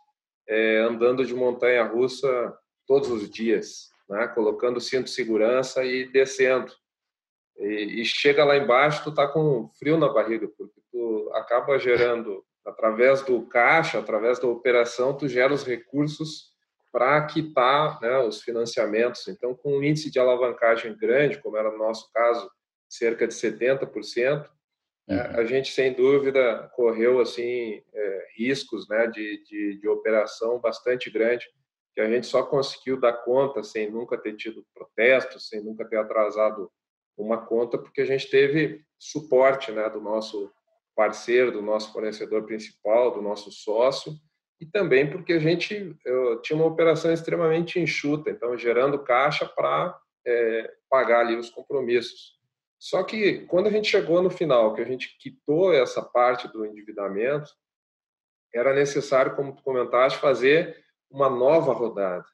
[0.48, 4.28] é, andando de montanha-russa todos os dias, né?
[4.28, 6.72] colocando cinto de segurança e descendo.
[7.58, 12.44] E, e chega lá embaixo, tu tá com frio na barriga, porque tu acaba gerando
[12.66, 16.54] através do caixa, através da operação, tu gera os recursos
[16.92, 19.28] para quitar né, os financiamentos.
[19.28, 22.50] Então, com um índice de alavancagem grande, como era no nosso caso,
[22.88, 23.90] cerca de 70%,
[24.36, 24.50] é,
[25.08, 25.40] uhum.
[25.40, 31.46] a gente, sem dúvida, correu assim é, riscos né, de, de, de operação bastante grande,
[31.94, 35.98] que a gente só conseguiu dar conta sem nunca ter tido protestos, sem nunca ter
[35.98, 36.72] atrasado
[37.18, 40.52] uma conta, porque a gente teve suporte né, do nosso
[40.96, 44.14] parceiro, do nosso fornecedor principal, do nosso sócio,
[44.60, 45.96] e também porque a gente
[46.42, 52.40] tinha uma operação extremamente enxuta, então gerando caixa para é, pagar ali os compromissos.
[52.84, 56.66] Só que quando a gente chegou no final, que a gente quitou essa parte do
[56.66, 57.50] endividamento,
[58.54, 62.26] era necessário, como tu comentaste, fazer uma nova rodada.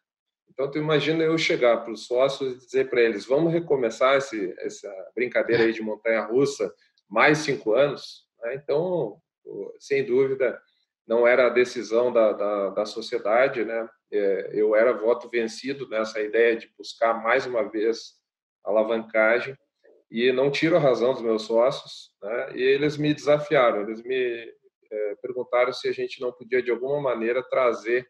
[0.49, 4.55] Então, tu imagina eu chegar para os sócios e dizer para eles: vamos recomeçar esse,
[4.57, 6.73] essa brincadeira aí de montanha-russa
[7.07, 8.27] mais cinco anos?
[8.41, 8.55] Né?
[8.55, 9.21] Então,
[9.77, 10.59] sem dúvida,
[11.05, 13.87] não era a decisão da, da, da sociedade, né?
[14.11, 18.15] É, eu era voto vencido nessa ideia de buscar mais uma vez
[18.63, 19.55] alavancagem
[20.09, 22.55] e não tiro a razão dos meus sócios, né?
[22.55, 24.53] E eles me desafiaram, eles me
[24.91, 28.09] é, perguntaram se a gente não podia de alguma maneira trazer,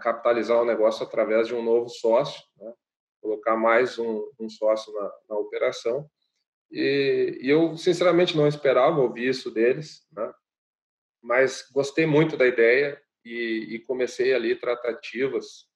[0.00, 2.72] capitalizar o negócio através de um novo sócio, né?
[3.20, 6.08] colocar mais um, um sócio na, na operação.
[6.70, 10.32] E, e, eu, sinceramente, não esperava ouvir isso deles, né?
[11.22, 15.66] mas gostei muito da ideia e, e comecei ali tratativas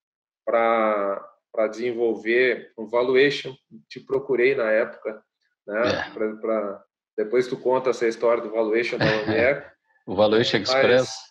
[0.46, 3.54] para desenvolver um valuation.
[3.88, 5.22] Te procurei na época,
[5.66, 5.88] né?
[5.88, 6.10] É.
[6.10, 6.84] Pra, pra,
[7.16, 9.72] depois tu conta essa história do valuation da Unier.
[10.06, 11.30] o Valuation Express.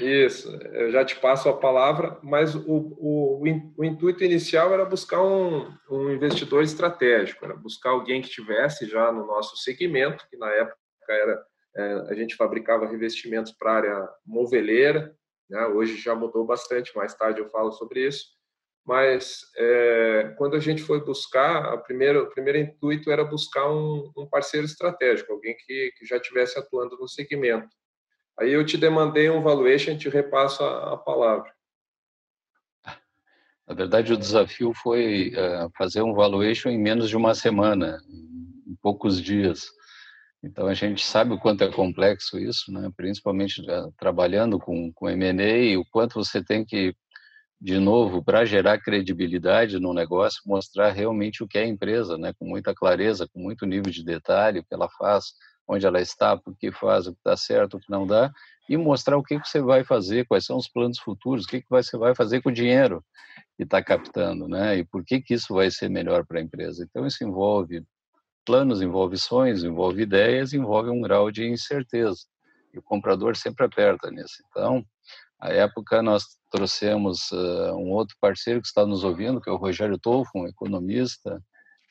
[0.00, 3.42] Isso, eu já te passo a palavra, mas o, o,
[3.76, 9.10] o intuito inicial era buscar um, um, investidor estratégico, era buscar alguém que tivesse já
[9.10, 10.76] no nosso segmento, que na época
[11.08, 11.44] era
[11.76, 15.14] é, a gente fabricava revestimentos para a área moveleira,
[15.50, 15.66] né?
[15.66, 18.26] hoje já mudou bastante, mais tarde eu falo sobre isso,
[18.84, 24.12] mas é, quando a gente foi buscar, a primeira, o primeiro intuito era buscar um,
[24.16, 27.68] um parceiro estratégico, alguém que, que já estivesse atuando no segmento.
[28.38, 31.50] Aí eu te demandei um valuation te repasso a, a palavra.
[33.66, 37.98] Na verdade, o desafio foi uh, fazer um valuation em menos de uma semana,
[38.66, 39.70] em poucos dias.
[40.42, 42.90] Então, a gente sabe o quanto é complexo isso, né?
[42.94, 46.94] principalmente uh, trabalhando com, com M&A, o quanto você tem que,
[47.64, 52.30] de novo, para gerar credibilidade no negócio, mostrar realmente o que é a empresa, né?
[52.38, 55.32] com muita clareza, com muito nível de detalhe, o que ela faz,
[55.66, 58.30] onde ela está, por que faz, o que dá certo, o que não dá,
[58.68, 61.96] e mostrar o que você vai fazer, quais são os planos futuros, o que você
[61.96, 63.02] vai fazer com o dinheiro
[63.56, 64.76] que está captando, né?
[64.76, 66.84] E por que, que isso vai ser melhor para a empresa.
[66.84, 67.82] Então, isso envolve
[68.44, 72.26] planos, envolve sonhos, envolve ideias, envolve um grau de incerteza.
[72.74, 74.42] E o comprador sempre aperta nisso.
[74.50, 74.84] Então,
[75.44, 79.58] à época, nós trouxemos uh, um outro parceiro que está nos ouvindo, que é o
[79.58, 81.38] Rogério Tolfo, um economista,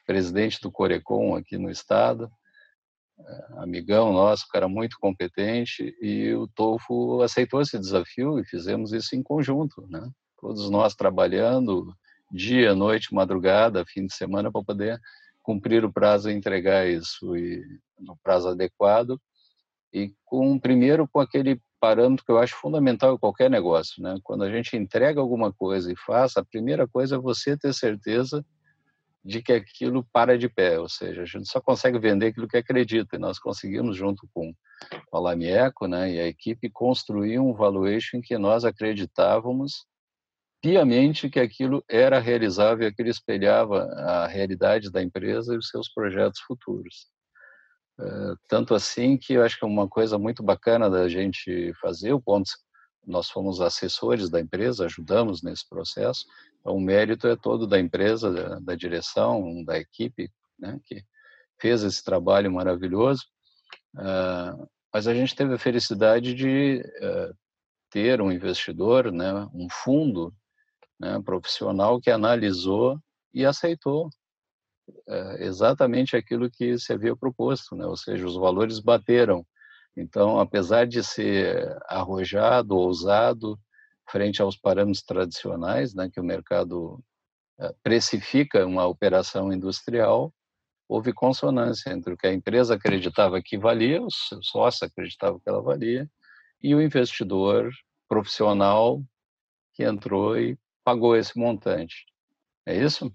[0.07, 2.31] presidente do Corecon aqui no estado,
[3.57, 9.21] amigão nosso, cara muito competente, e o Tolfo aceitou esse desafio e fizemos isso em
[9.21, 10.09] conjunto, né?
[10.39, 11.93] Todos nós trabalhando
[12.31, 14.99] dia, noite, madrugada, fim de semana para poder
[15.43, 17.63] cumprir o prazo e entregar isso e
[17.99, 19.21] no prazo adequado
[19.93, 24.15] e com primeiro com aquele parâmetro que eu acho fundamental em qualquer negócio, né?
[24.23, 28.41] Quando a gente entrega alguma coisa e faz, a primeira coisa é você ter certeza
[29.21, 32.55] de que aquilo para de pé, ou seja, a gente só consegue vender aquilo que
[32.55, 33.17] acredita.
[33.17, 34.53] E nós conseguimos, junto com
[35.11, 39.85] a Lamieco né, e a equipe, construir um valuation que nós acreditávamos
[40.61, 46.39] piamente que aquilo era realizável, aquilo espelhava a realidade da empresa e os seus projetos
[46.47, 47.07] futuros.
[47.99, 52.11] Uh, tanto assim que eu acho que é uma coisa muito bacana da gente fazer,
[52.11, 52.49] o ponto,
[53.05, 56.25] nós fomos assessores da empresa, ajudamos nesse processo,
[56.59, 61.03] então o mérito é todo da empresa, da, da direção, da equipe, né, que
[61.59, 63.23] fez esse trabalho maravilhoso,
[63.95, 67.35] uh, mas a gente teve a felicidade de uh,
[67.91, 70.33] ter um investidor, né, um fundo
[70.99, 72.97] né, profissional que analisou
[73.33, 74.09] e aceitou
[75.07, 77.85] é, exatamente aquilo que se havia proposto, né?
[77.85, 79.45] ou seja, os valores bateram.
[79.95, 83.59] Então, apesar de ser arrojado, ousado,
[84.09, 87.03] frente aos parâmetros tradicionais, né, que o mercado
[87.59, 90.33] é, precifica uma operação industrial,
[90.87, 95.61] houve consonância entre o que a empresa acreditava que valia, o sócio acreditava que ela
[95.61, 96.09] valia,
[96.61, 97.71] e o investidor
[98.07, 99.01] profissional
[99.73, 102.05] que entrou e pagou esse montante.
[102.65, 103.13] É isso?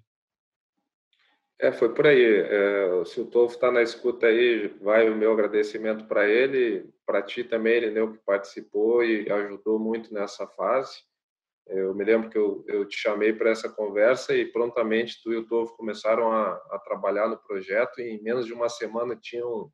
[1.60, 2.24] É, foi por aí.
[2.24, 7.22] É, se o Tolfo está na escuta aí, vai o meu agradecimento para ele, para
[7.22, 10.98] ti também, Irineu, que participou e ajudou muito nessa fase.
[11.66, 15.36] Eu me lembro que eu, eu te chamei para essa conversa e prontamente tu e
[15.36, 19.70] o Tolfo começaram a, a, trabalhar no projeto e em menos de uma semana tinham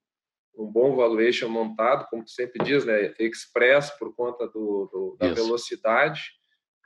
[0.57, 3.15] um, um bom valuation montado, como tu sempre diz, né?
[3.19, 6.21] Express por conta do, do da velocidade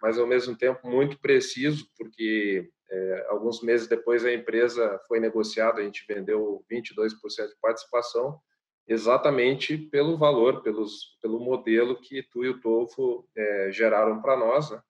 [0.00, 5.80] mas ao mesmo tempo muito preciso, porque é, alguns meses depois a empresa foi negociada,
[5.80, 8.40] a gente vendeu 22% de participação,
[8.86, 14.70] exatamente pelo valor, pelos, pelo modelo que tu e o Tolfo é, geraram para nós,
[14.70, 14.80] né?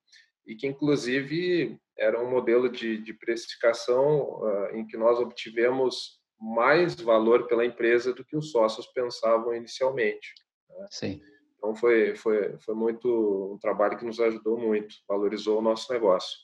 [0.47, 6.95] e que inclusive era um modelo de, de precificação uh, em que nós obtivemos mais
[6.95, 10.33] valor pela empresa do que os sócios pensavam inicialmente.
[10.71, 10.87] Né?
[10.91, 11.21] Sim.
[11.57, 16.39] Então foi, foi, foi muito um trabalho que nos ajudou muito, valorizou o nosso negócio.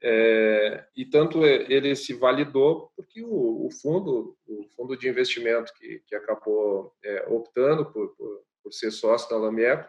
[0.00, 6.00] É, e tanto ele se validou porque o, o, fundo, o fundo de investimento que,
[6.06, 9.88] que acabou é, optando por, por, por, ser sócio da Lameco,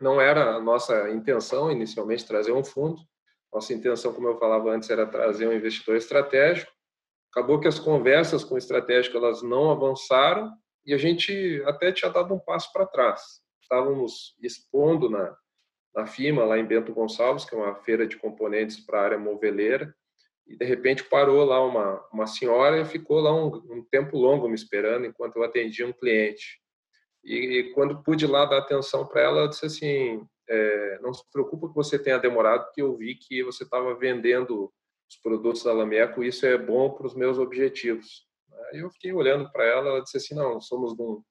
[0.00, 3.00] não era a nossa intenção inicialmente trazer um fundo.
[3.52, 6.70] Nossa intenção, como eu falava antes, era trazer um investidor estratégico.
[7.32, 10.52] Acabou que as conversas com o estratégico elas não avançaram
[10.84, 13.40] e a gente até tinha dado um passo para trás.
[13.60, 15.36] Estávamos expondo na,
[15.96, 19.18] na FIMA, lá em Bento Gonçalves, que é uma feira de componentes para a área
[19.18, 19.94] moveleira,
[20.46, 24.48] e de repente parou lá uma, uma senhora e ficou lá um, um tempo longo
[24.48, 26.60] me esperando enquanto eu atendia um cliente.
[27.24, 31.24] E, e quando pude lá dar atenção para ela, eu disse assim: é, não se
[31.32, 34.72] preocupe que você tenha demorado, porque eu vi que você estava vendendo
[35.08, 38.26] os produtos da Lameco, isso é bom para os meus objetivos.
[38.70, 41.22] Aí eu fiquei olhando para ela, ela disse assim, não, somos de um,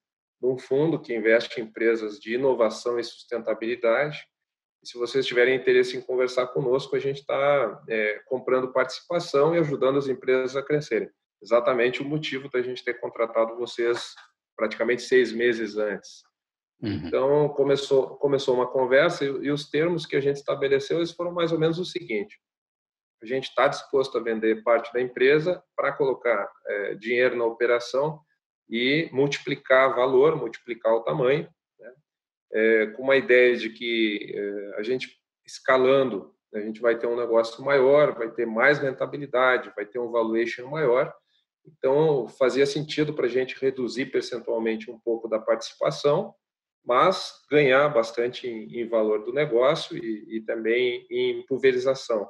[0.41, 4.25] de um fundo que investe em empresas de inovação e sustentabilidade.
[4.85, 9.97] Se vocês tiverem interesse em conversar conosco, a gente está é, comprando participação e ajudando
[9.97, 11.09] as empresas a crescerem.
[11.41, 14.13] Exatamente o motivo da gente ter contratado vocês
[14.55, 16.23] praticamente seis meses antes.
[16.81, 17.01] Uhum.
[17.05, 21.31] Então começou começou uma conversa e, e, os termos que a gente estabeleceu eles foram
[21.31, 22.37] mais ou menos o seguinte:
[23.23, 28.19] a gente está disposto a vender parte da empresa para colocar é, dinheiro na operação
[28.69, 31.47] e multiplicar valor, multiplicar o tamanho?
[32.53, 37.17] É, com uma ideia de que é, a gente escalando, a gente vai ter um
[37.17, 41.13] negócio maior, vai ter mais rentabilidade, vai ter um valuation maior.
[41.65, 46.33] Então, fazia sentido para a gente reduzir percentualmente um pouco da participação,
[46.83, 52.29] mas ganhar bastante em, em valor do negócio e, e também em pulverização.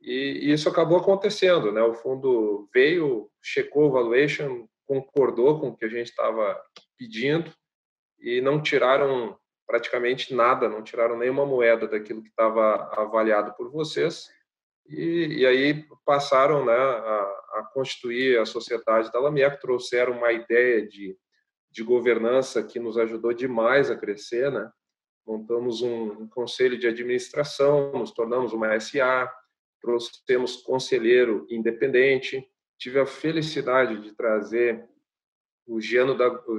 [0.00, 1.82] E, isso acabou acontecendo, né?
[1.82, 6.60] O fundo veio, checou o valuation, concordou com o que a gente estava
[6.98, 7.52] pedindo
[8.24, 14.30] e não tiraram praticamente nada, não tiraram nenhuma moeda daquilo que estava avaliado por vocês.
[14.86, 20.86] E, e aí passaram né, a, a, constituir a sociedade da Lamiec, trouxeram uma ideia
[20.86, 21.16] de,
[21.70, 24.50] de governança que nos ajudou demais a crescer.
[24.50, 24.70] Né?
[25.26, 29.30] Montamos um, um conselho de administração, nos tornamos uma SA,
[29.82, 32.46] trouxemos conselheiro independente.
[32.78, 34.86] Tive a felicidade de trazer
[35.66, 36.16] o Giano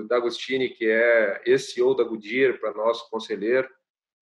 [0.07, 3.69] D'Agostini, que é esse CEO da Goodyear, para nosso conselheiro.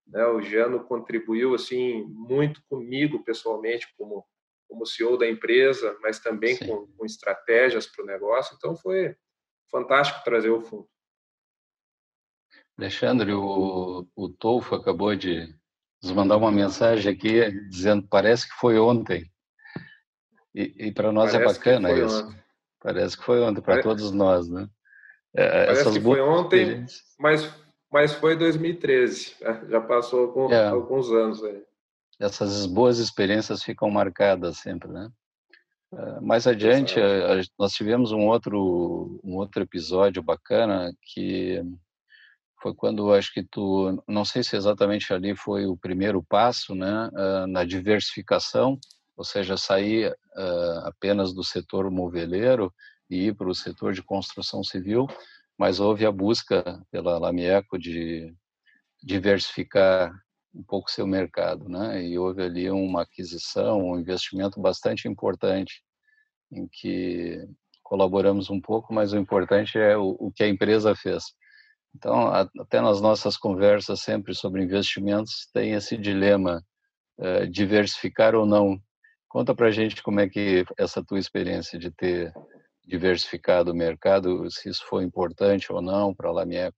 [0.05, 0.25] Né?
[0.25, 4.25] O Giano contribuiu assim muito comigo pessoalmente como
[4.73, 8.55] como CEO da empresa, mas também com, com, estratégias para o negócio.
[8.57, 9.15] Então foi
[9.69, 10.89] fantástico trazer o fundo.
[12.75, 15.47] Alexandre, o, o Tolfo acabou de
[16.01, 19.31] nos mandar uma mensagem aqui dizendo parece que foi ontem.
[20.55, 22.25] E, e para nós é parece é bacana isso.
[22.25, 22.42] Ontem.
[22.83, 23.83] Parece que foi ontem para Pare...
[23.83, 24.67] todos nós, né?
[25.33, 26.85] É, parece que foi ontem,
[27.17, 27.51] mas,
[27.91, 29.35] mas foi 2013.
[29.41, 29.65] Né?
[29.69, 30.67] Já passou algum, é.
[30.67, 31.63] alguns anos aí.
[32.19, 35.09] Essas boas experiências ficam marcadas sempre, né?
[35.93, 36.95] É, mais adiante,
[37.57, 41.63] nós tivemos um outro, um outro episódio bacana que
[42.61, 47.09] foi quando acho que tu, não sei se exatamente ali foi o primeiro passo, né,
[47.13, 48.79] ah, na diversificação,
[49.15, 52.73] ou seja, sair ah, apenas do setor moveleiro
[53.09, 55.07] e ir para o setor de construção civil,
[55.57, 58.33] mas houve a busca pela Lamieco de
[59.01, 60.11] diversificar
[60.53, 62.03] um pouco seu mercado, né?
[62.03, 65.83] E houve ali uma aquisição, um investimento bastante importante
[66.51, 67.45] em que
[67.81, 71.23] colaboramos um pouco, mas o importante é o, o que a empresa fez.
[71.95, 76.63] Então, até nas nossas conversas sempre sobre investimentos, tem esse dilema,
[77.19, 78.79] é, diversificar ou não.
[79.33, 82.31] Conta para a gente como é que essa tua experiência de ter
[82.85, 86.77] diversificado o mercado, se isso foi importante ou não para a Lamieco.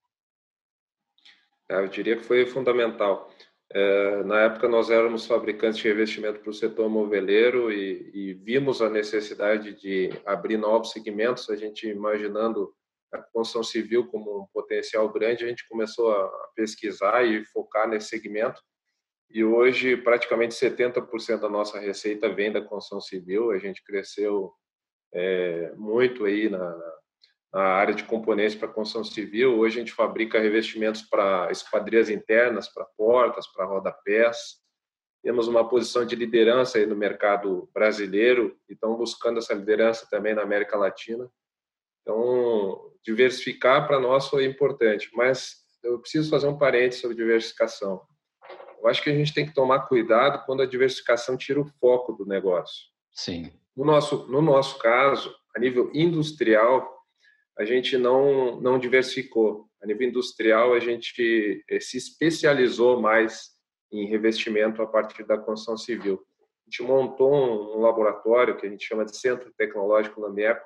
[1.68, 3.30] Eu diria que foi fundamental.
[3.70, 8.82] É, na época, nós éramos fabricantes de revestimento para o setor moveleiro e, e, vimos
[8.82, 11.49] a necessidade de abrir novos segmentos.
[11.49, 12.74] A gente imaginando
[13.12, 18.08] a construção civil como um potencial grande, a gente começou a pesquisar e focar nesse
[18.08, 18.62] segmento.
[19.30, 23.52] E hoje, praticamente 70% da nossa receita vem da construção civil.
[23.52, 24.54] A gente cresceu
[25.14, 26.76] é, muito aí na,
[27.54, 29.58] na, área de componentes para construção civil.
[29.58, 34.64] Hoje a gente fabrica revestimentos para esquadrias internas, para portas, para rodapés.
[35.24, 40.36] Temos uma posição de liderança aí no mercado brasileiro e estamos buscando essa liderança também
[40.36, 41.30] na América Latina.
[42.02, 48.02] Então, diversificar para nós foi importante, mas eu preciso fazer um parênteses sobre diversificação.
[48.82, 52.14] Eu acho que a gente tem que tomar cuidado quando a diversificação tira o foco
[52.14, 52.86] do negócio.
[53.12, 53.52] Sim.
[53.76, 56.96] No nosso, no nosso caso, a nível industrial,
[57.58, 59.70] a gente não, não diversificou.
[59.82, 63.56] A nível industrial, a gente eh, se especializou mais
[63.92, 66.22] em revestimento a partir da construção civil.
[66.40, 70.66] A gente montou um, laboratório que a gente chama de Centro Tecnológico Lamieco,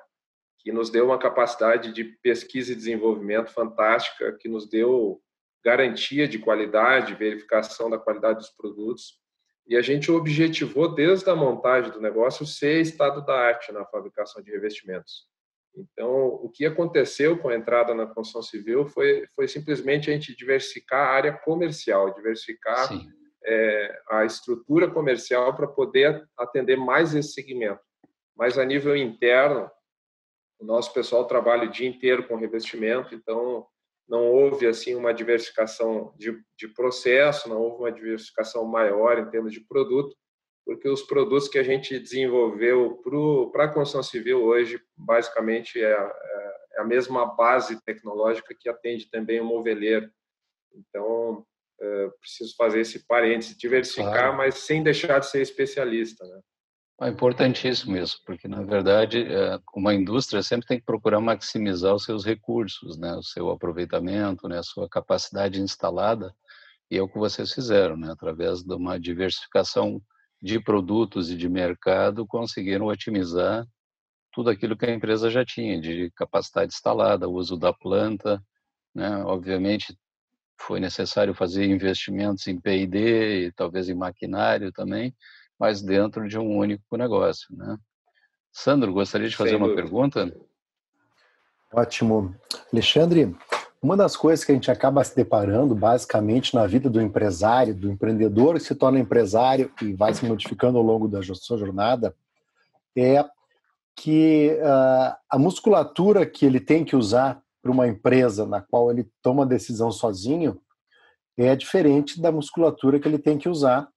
[0.58, 5.20] que nos deu uma capacidade de pesquisa e desenvolvimento fantástica, que nos deu
[5.64, 9.18] garantia de qualidade, verificação da qualidade dos produtos.
[9.66, 14.42] E a gente objetivou, desde a montagem do negócio, ser estado da arte na fabricação
[14.42, 15.28] de revestimentos.
[15.76, 20.34] Então, o que aconteceu com a entrada na construção civil foi, foi simplesmente a gente
[20.34, 22.88] diversificar a área comercial, diversificar
[23.44, 27.80] é, a estrutura comercial para poder atender mais esse segmento.
[28.36, 29.70] Mas a nível interno,
[30.58, 33.66] o nosso pessoal trabalha o dia inteiro com revestimento, então
[34.10, 39.52] não houve assim uma diversificação de, de processo, não houve uma diversificação maior em termos
[39.52, 40.16] de produto,
[40.66, 43.00] porque os produtos que a gente desenvolveu
[43.52, 49.08] para a construção civil hoje, basicamente, é, é, é, a mesma base tecnológica que atende
[49.08, 50.10] também o moveleiro.
[50.74, 51.46] Então,
[51.80, 54.36] é, preciso fazer esse parênteses, diversificar, claro.
[54.36, 56.26] mas sem deixar de ser especialista.
[56.26, 56.40] Né?
[57.02, 62.04] É importantíssimo isso, porque na verdade é, uma indústria sempre tem que procurar maximizar os
[62.04, 66.34] seus recursos, né, o seu aproveitamento, né, a sua capacidade instalada,
[66.90, 70.02] e é o que vocês fizeram, né, através de uma diversificação
[70.42, 73.66] de produtos e de mercado, conseguiram otimizar
[74.32, 78.42] tudo aquilo que a empresa já tinha de capacidade instalada, uso da planta,
[78.94, 79.96] né, obviamente
[80.60, 85.14] foi necessário fazer investimentos em P&D e talvez em maquinário também,
[85.60, 87.76] mas dentro de um único negócio, né?
[88.50, 89.82] Sandro, gostaria de fazer Sem uma dúvida.
[89.82, 90.34] pergunta?
[91.70, 92.34] Ótimo.
[92.72, 93.36] Alexandre,
[93.80, 97.90] uma das coisas que a gente acaba se deparando basicamente na vida do empresário, do
[97.90, 102.16] empreendedor que se torna empresário e vai se modificando ao longo da sua jornada,
[102.96, 103.22] é
[103.94, 109.06] que uh, a musculatura que ele tem que usar para uma empresa na qual ele
[109.22, 110.58] toma a decisão sozinho
[111.36, 113.88] é diferente da musculatura que ele tem que usar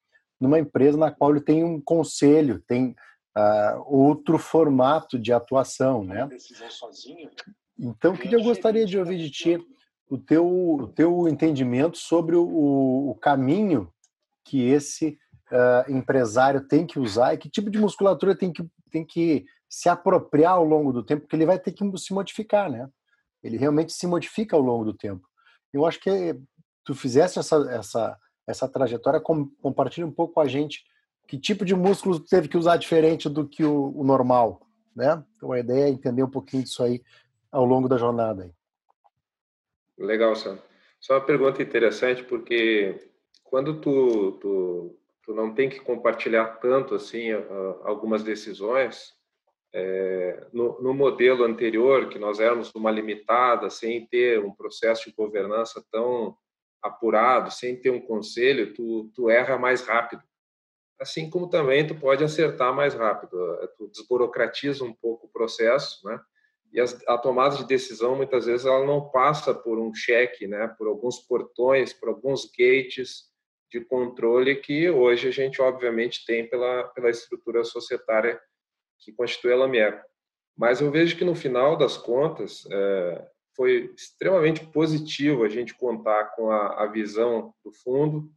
[0.44, 2.96] numa empresa na qual ele tem um conselho, tem
[3.38, 6.28] uh, outro formato de atuação, né?
[7.80, 9.68] Então, o que eu gostaria de ouvir de ti,
[10.10, 13.92] o teu, o teu entendimento sobre o, o caminho
[14.44, 15.18] que esse
[15.52, 19.90] uh, empresário tem que usar e que tipo de musculatura tem que, tem que se
[19.90, 22.88] apropriar ao longo do tempo, porque ele vai ter que se modificar, né?
[23.44, 25.28] ele realmente se modifica ao longo do tempo.
[25.72, 26.40] Eu acho que
[26.86, 28.18] tu fizesse essa, essa,
[28.48, 30.84] essa trajetória, com, compartilha um pouco com a gente
[31.28, 34.62] que tipo de músculo teve que usar diferente do que o, o, normal,
[34.96, 35.24] né?
[35.36, 37.02] Então a ideia é entender um pouquinho disso aí
[37.52, 38.44] ao longo da jornada.
[38.44, 38.52] Aí.
[39.98, 40.60] Legal, Sam.
[41.00, 43.10] Só uma pergunta interessante, porque
[43.44, 47.32] quando tu, tu, tu não tem que compartilhar tanto assim
[47.84, 49.14] algumas decisões,
[49.74, 55.16] é, no, no, modelo anterior, que nós éramos uma limitada, sem ter um processo de
[55.16, 56.38] governança tão
[56.84, 60.22] apurado, sem ter um conselho, tu, tu erra mais rápido.
[61.00, 63.38] Assim como também tu pode acertar mais rápido.
[63.62, 66.20] É, tu desburocratiza um pouco o processo, né?
[66.72, 70.68] E as, a tomada de decisão, muitas vezes, ela não passa por um cheque, né?
[70.78, 73.32] Por alguns portões, por alguns gates
[73.72, 78.40] de controle que hoje a gente, obviamente, tem pela, pela estrutura societária
[79.00, 80.04] que constitui a Lameco.
[80.56, 86.36] Mas eu vejo que no final das contas é, foi extremamente positivo a gente contar
[86.36, 88.32] com a, a, visão do fundo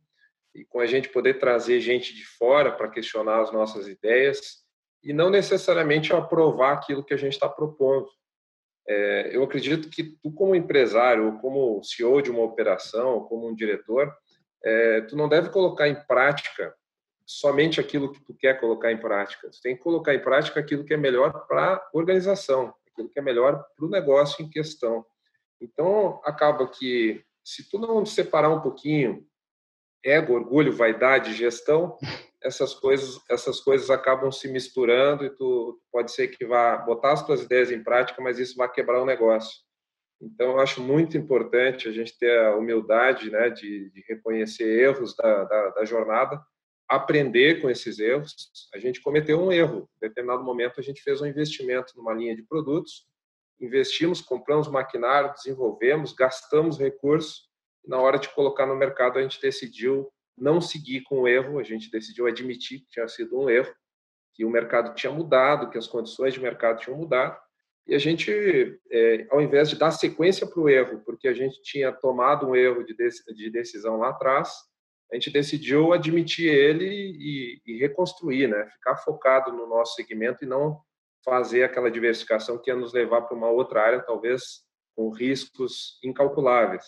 [0.55, 4.65] e com a gente poder trazer gente de fora para questionar as nossas ideias
[5.03, 8.09] e não necessariamente aprovar aquilo que a gente está propondo.
[8.89, 13.49] É, eu acredito que tu como empresário ou como CEO de uma operação, ou como
[13.49, 14.13] um diretor,
[14.65, 16.75] é, tu não deve colocar em prática
[17.27, 19.51] somente aquilo que tu quer colocar em prática.
[19.51, 23.19] Tu tem que colocar em prática aquilo que é melhor para a organização, aquilo que
[23.19, 25.05] é melhor para o negócio em questão.
[25.61, 29.27] Então, acaba que se tu não separar um pouquinho
[30.05, 31.99] ego, orgulho, vaidade, gestão,
[32.43, 37.25] essas coisas, essas coisas acabam se misturando e tu pode ser que vá botar as
[37.25, 39.65] tuas ideias em prática, mas isso vai quebrar o negócio.
[40.21, 45.15] Então, eu acho muito importante a gente ter a humildade né, de, de reconhecer erros
[45.15, 46.41] da, da, da jornada
[46.89, 48.35] aprender com esses erros.
[48.75, 49.89] A gente cometeu um erro.
[49.97, 53.07] Em determinado momento, a gente fez um investimento numa linha de produtos,
[53.61, 57.49] investimos, compramos maquinário, desenvolvemos, gastamos recursos.
[57.85, 61.63] Na hora de colocar no mercado, a gente decidiu não seguir com o erro, a
[61.63, 63.73] gente decidiu admitir que tinha sido um erro,
[64.35, 67.39] que o mercado tinha mudado, que as condições de mercado tinham mudado.
[67.87, 68.31] E a gente,
[68.91, 72.55] é, ao invés de dar sequência para o erro, porque a gente tinha tomado um
[72.55, 74.53] erro de, de decisão lá atrás,
[75.11, 78.67] a gente decidiu admitir ele e, e, reconstruir, né?
[78.71, 80.81] Ficar focado no nosso segmento e não
[81.25, 86.85] fazer aquela diversificação que ia nos levar para uma outra área, talvez com riscos incalculáveis.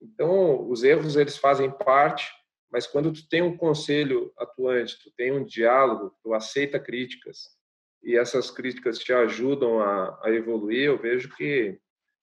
[0.00, 2.30] Então, os erros eles fazem parte,
[2.70, 7.58] mas quando tu tem um conselho atuante, tu tem um diálogo, tu aceita críticas
[8.02, 11.78] e essas críticas te ajudam a, a evoluir, eu vejo que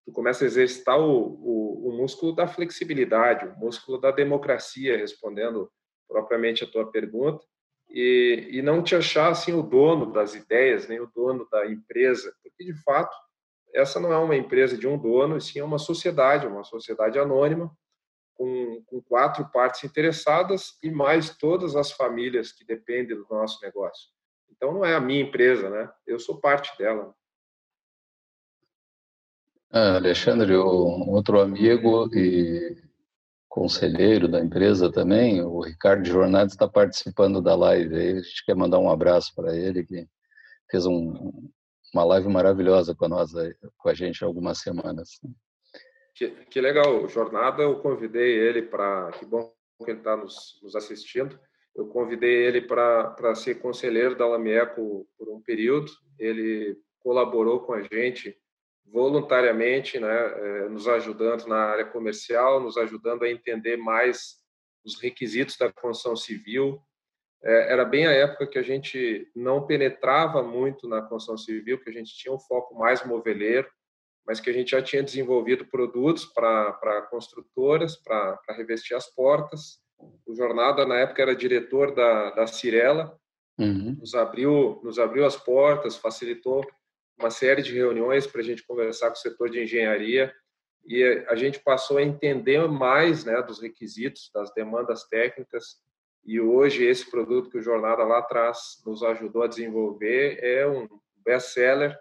[0.08, 5.70] tu começa a exercitar o, o, o, músculo da flexibilidade, o músculo da democracia, respondendo
[6.08, 7.45] propriamente a tua pergunta,
[7.89, 12.34] e, e não te achar assim o dono das ideias, nem o dono da empresa,
[12.41, 13.14] porque de fato
[13.74, 17.20] essa não é uma empresa de um dono, e sim é uma sociedade, uma sociedade
[17.20, 17.70] anônima,
[18.34, 24.10] com, com quatro partes interessadas e mais todas as famílias que dependem do nosso negócio.
[24.49, 25.91] Então não é a minha empresa, né?
[26.05, 27.14] Eu sou parte dela.
[29.70, 32.76] Ah, Alexandre, um outro amigo e
[33.49, 37.95] conselheiro da empresa também, o Ricardo Jornada, está participando da live.
[37.95, 40.07] A gente quer mandar um abraço para ele, que
[40.72, 41.49] fez um,
[41.93, 43.32] uma live maravilhosa com, nós,
[43.78, 45.20] com a gente há algumas semanas.
[46.15, 47.07] Que, que legal.
[47.09, 49.11] Jornada, eu convidei ele para.
[49.11, 49.53] Que bom
[49.84, 51.38] que ele está nos, nos assistindo.
[51.76, 55.91] Eu convidei ele para ser conselheiro da Lamieco por um período.
[56.18, 58.36] Ele colaborou com a gente
[58.91, 64.38] voluntariamente, né, eh, nos ajudando na área comercial, nos ajudando a entender mais
[64.85, 66.81] os requisitos da construção civil.
[67.43, 71.89] É, era bem a época que a gente não penetrava muito na construção civil, que
[71.89, 73.69] a gente tinha um foco mais moveleiro,
[74.25, 79.79] mas que a gente já tinha desenvolvido produtos para construtoras, para revestir as portas.
[80.25, 83.17] O Jornada, na época, era diretor da, da Cirela,
[83.57, 83.97] uhum.
[83.99, 86.65] nos, abriu, nos abriu as portas, facilitou
[87.18, 90.34] uma série de reuniões para a gente conversar com o setor de engenharia.
[90.86, 95.82] E a gente passou a entender mais né, dos requisitos, das demandas técnicas.
[96.24, 100.88] E hoje esse produto que o Jornada lá atrás nos ajudou a desenvolver é um
[101.26, 101.97] best-seller.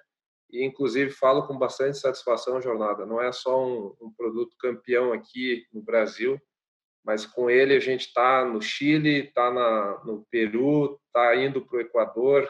[0.51, 5.67] E inclusive falo com bastante satisfação Jornada, não é só um, um produto campeão aqui
[5.73, 6.41] no Brasil,
[7.05, 9.51] mas com ele a gente está no Chile, está
[10.05, 12.49] no Peru, está indo para o Equador,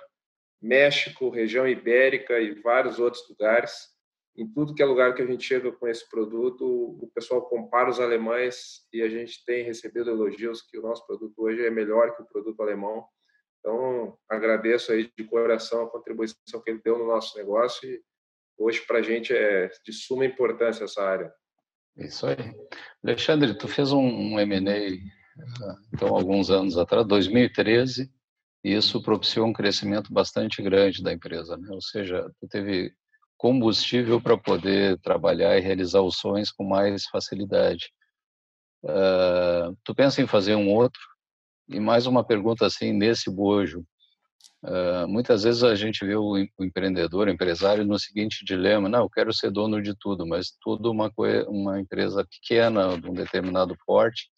[0.67, 3.95] México, região ibérica e vários outros lugares.
[4.37, 7.89] Em tudo que é lugar que a gente chega com esse produto, o pessoal compara
[7.89, 12.15] os alemães e a gente tem recebido elogios que o nosso produto hoje é melhor
[12.15, 13.07] que o produto alemão.
[13.61, 18.03] Então, agradeço aí de coração a contribuição que ele deu no nosso negócio e
[18.59, 21.33] hoje para a gente é de suma importância essa área.
[21.97, 22.37] Isso aí.
[23.03, 25.17] Alexandre, tu fez um, um M&A
[25.93, 28.11] então alguns anos atrás, 2013, e
[28.73, 31.69] isso propiciou um crescimento bastante grande da empresa, né?
[31.71, 32.93] Ou seja, teve
[33.37, 37.91] combustível para poder trabalhar e realizar os sonhos com mais facilidade.
[38.83, 41.01] Uh, tu pensa em fazer um outro?
[41.69, 43.85] E mais uma pergunta assim nesse bojo.
[44.63, 49.11] Uh, muitas vezes a gente vê o, empreendedor, o empresário no seguinte dilema: não, eu
[49.11, 51.13] quero ser dono de tudo, mas tudo uma
[51.49, 54.31] uma empresa pequena, de um determinado porte.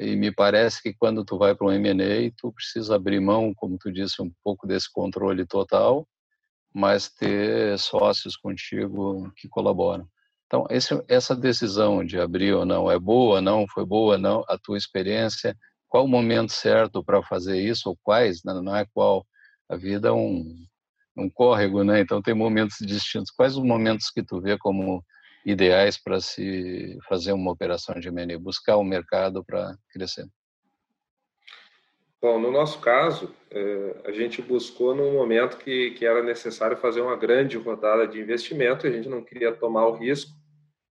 [0.00, 3.76] E me parece que quando tu vai para um M&A, tu precisa abrir mão, como
[3.76, 6.08] tu disse, um pouco desse controle total,
[6.74, 10.08] mas ter sócios contigo que colaboram.
[10.46, 14.56] Então, esse, essa decisão de abrir ou não é boa, não foi boa, não, a
[14.56, 15.54] tua experiência,
[15.86, 19.26] qual o momento certo para fazer isso, ou quais, né, não é qual,
[19.68, 20.64] a vida é um,
[21.14, 22.00] um córrego, né?
[22.00, 23.30] Então tem momentos distintos.
[23.30, 25.04] Quais os momentos que tu vê como
[25.44, 30.26] ideais para se fazer uma operação de M&A, buscar o um mercado para crescer?
[32.20, 37.00] Bom, no nosso caso, é, a gente buscou num momento que, que era necessário fazer
[37.00, 40.30] uma grande rodada de investimento, a gente não queria tomar o risco,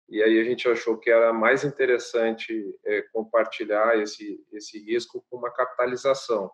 [0.09, 2.53] e aí a gente achou que era mais interessante
[2.85, 6.49] é, compartilhar esse, esse risco com uma capitalização.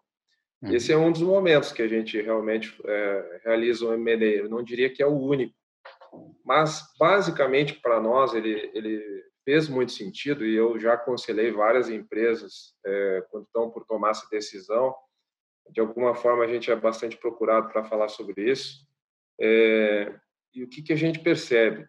[0.60, 0.74] Uhum.
[0.74, 4.26] Esse é um dos momentos que a gente realmente é, realiza um M&A.
[4.26, 5.54] Eu não diria que é o único,
[6.46, 12.76] mas basicamente para nós ele, ele fez muito sentido e eu já aconselhei várias empresas
[12.86, 14.96] é, quando estão por tomar essa decisão.
[15.72, 18.86] De alguma forma a gente é bastante procurado para falar sobre isso.
[19.40, 20.14] É,
[20.54, 21.88] e o que, que a gente percebe?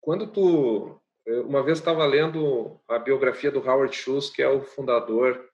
[0.00, 5.48] Quando tu uma vez estava lendo a biografia do Howard Schultz, que é o fundador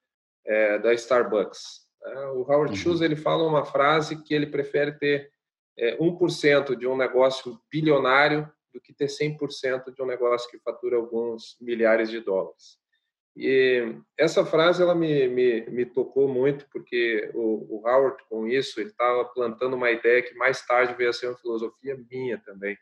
[0.45, 1.89] é, da Starbucks.
[2.03, 2.77] É, o Howard uhum.
[2.77, 5.31] Schultz ele fala uma frase que ele prefere ter
[5.79, 10.97] é, 1% de um negócio bilionário do que ter 100% de um negócio que fatura
[10.97, 12.79] alguns milhares de dólares.
[13.37, 18.81] E essa frase ela me, me, me tocou muito porque o, o Howard com isso
[18.81, 22.77] ele estava plantando uma ideia que mais tarde veio a ser uma filosofia minha também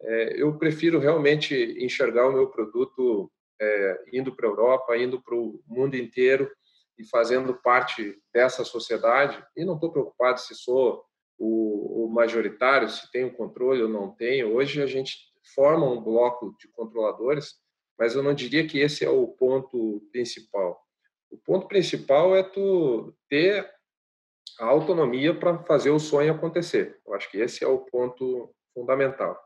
[0.00, 3.30] é, eu prefiro realmente enxergar o meu produto
[3.60, 6.50] é, indo para a Europa, indo para o mundo inteiro
[6.98, 9.42] e fazendo parte dessa sociedade.
[9.56, 11.04] E não estou preocupado se sou
[11.38, 14.54] o, o majoritário, se tenho controle ou não tenho.
[14.54, 15.16] Hoje a gente
[15.54, 17.54] forma um bloco de controladores,
[17.98, 20.80] mas eu não diria que esse é o ponto principal.
[21.30, 23.68] O ponto principal é tu ter
[24.58, 26.98] a autonomia para fazer o sonho acontecer.
[27.06, 29.38] Eu acho que esse é o ponto fundamental.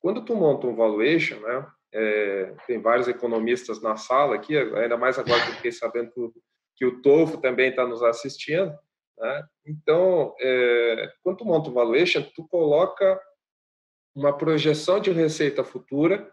[0.00, 5.18] Quando tu monta um valuation, né, é, tem vários economistas na sala aqui, ainda mais
[5.18, 6.32] agora que fiquei sabendo o,
[6.76, 8.72] que o Tofo também está nos assistindo.
[9.20, 9.44] Né?
[9.66, 13.20] Então, é, quando tu monta um valuation, tu coloca
[14.14, 16.32] uma projeção de receita futura,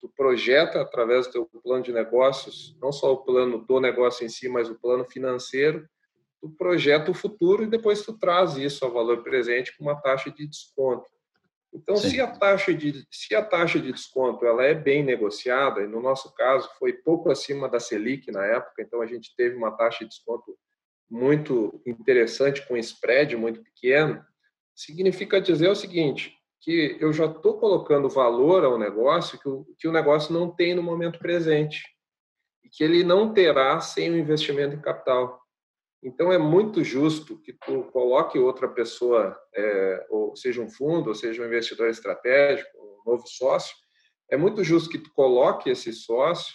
[0.00, 4.28] tu projeta através do teu plano de negócios, não só o plano do negócio em
[4.28, 5.88] si, mas o plano financeiro,
[6.40, 10.30] tu projeta o futuro e depois tu traz isso ao valor presente com uma taxa
[10.30, 11.08] de desconto.
[11.72, 15.86] Então, se a, taxa de, se a taxa de desconto ela é bem negociada, e
[15.86, 19.70] no nosso caso foi pouco acima da Selic na época, então a gente teve uma
[19.70, 20.56] taxa de desconto
[21.10, 24.24] muito interessante, com spread muito pequeno,
[24.74, 29.88] significa dizer o seguinte, que eu já estou colocando valor ao negócio que o, que
[29.88, 31.82] o negócio não tem no momento presente
[32.64, 35.40] e que ele não terá sem o investimento em capital.
[36.02, 41.14] Então é muito justo que tu coloque outra pessoa, é, ou seja um fundo, ou
[41.14, 43.74] seja um investidor estratégico, um novo sócio,
[44.30, 46.52] é muito justo que tu coloque esse sócio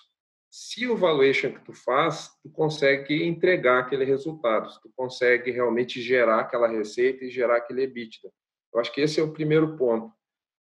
[0.52, 6.42] se o valuation que tu faz, tu consegue entregar aquele resultado, tu consegue realmente gerar
[6.42, 8.30] aquela receita e gerar aquele EBITDA.
[8.74, 10.14] Eu acho que esse é o primeiro ponto.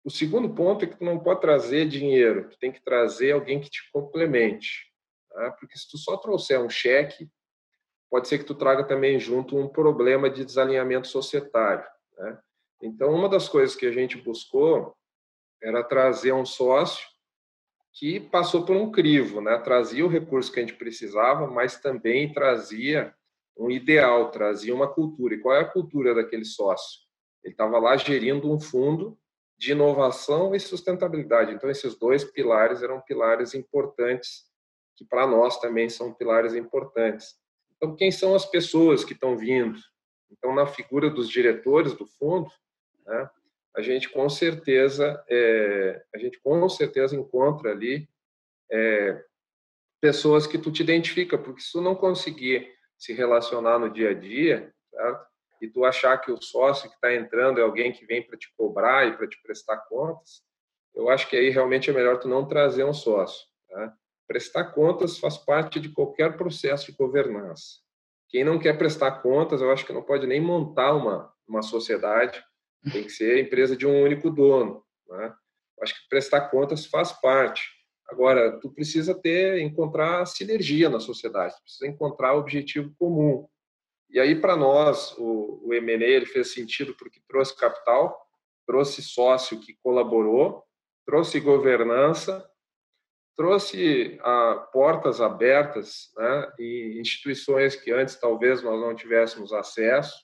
[0.06, 3.60] O segundo ponto é que tu não pode trazer dinheiro, tu tem que trazer alguém
[3.60, 4.94] que te complemente.
[5.30, 5.52] Tá?
[5.60, 7.30] Porque se tu só trouxer um cheque,
[8.10, 11.86] pode ser que tu traga também junto um problema de desalinhamento societário.
[12.18, 12.40] Né?
[12.82, 14.96] Então, uma das coisas que a gente buscou
[15.62, 17.06] era trazer um sócio
[17.96, 19.58] que passou por um crivo, né?
[19.58, 23.16] trazia o recurso que a gente precisava, mas também trazia
[23.58, 25.34] um ideal, trazia uma cultura.
[25.34, 27.00] E qual é a cultura daquele sócio?
[27.42, 29.18] Ele estava lá gerindo um fundo
[29.58, 31.54] de inovação e sustentabilidade.
[31.54, 34.44] Então, esses dois pilares eram pilares importantes,
[34.98, 37.36] que para nós também são pilares importantes.
[37.78, 39.80] Então, quem são as pessoas que estão vindo?
[40.30, 42.52] Então, na figura dos diretores do fundo,
[43.06, 43.30] né,
[43.76, 48.08] a gente com certeza é, a gente com certeza encontra ali
[48.72, 49.24] é,
[50.02, 54.14] pessoas que tu te identifica, porque se tu não conseguir se relacionar no dia a
[54.14, 55.26] dia, certo?
[55.62, 58.54] e tu achar que o sócio que está entrando é alguém que vem para te
[58.58, 60.44] cobrar e para te prestar contas,
[60.94, 63.46] eu acho que aí realmente é melhor tu não trazer um sócio.
[63.70, 63.94] Tá?
[64.28, 67.80] Prestar contas faz parte de qualquer processo de governança.
[68.30, 72.44] Quem não quer prestar contas, eu acho que não pode nem montar uma, uma sociedade,
[72.92, 74.84] tem que ser empresa de um único dono.
[75.08, 75.34] Né?
[75.82, 77.64] Acho que prestar contas faz parte.
[78.08, 83.48] Agora, tu precisa ter, encontrar sinergia na sociedade, precisa encontrar objetivo comum.
[84.10, 88.16] E aí, para nós, o, o ele fez sentido porque trouxe capital,
[88.66, 90.64] trouxe sócio que colaborou,
[91.06, 92.48] trouxe governança,
[93.36, 100.16] trouxe ah, portas abertas né, em instituições que antes talvez nós não tivéssemos acesso.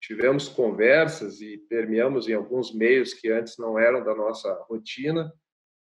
[0.00, 5.32] Tivemos conversas e permeamos em alguns meios que antes não eram da nossa rotina.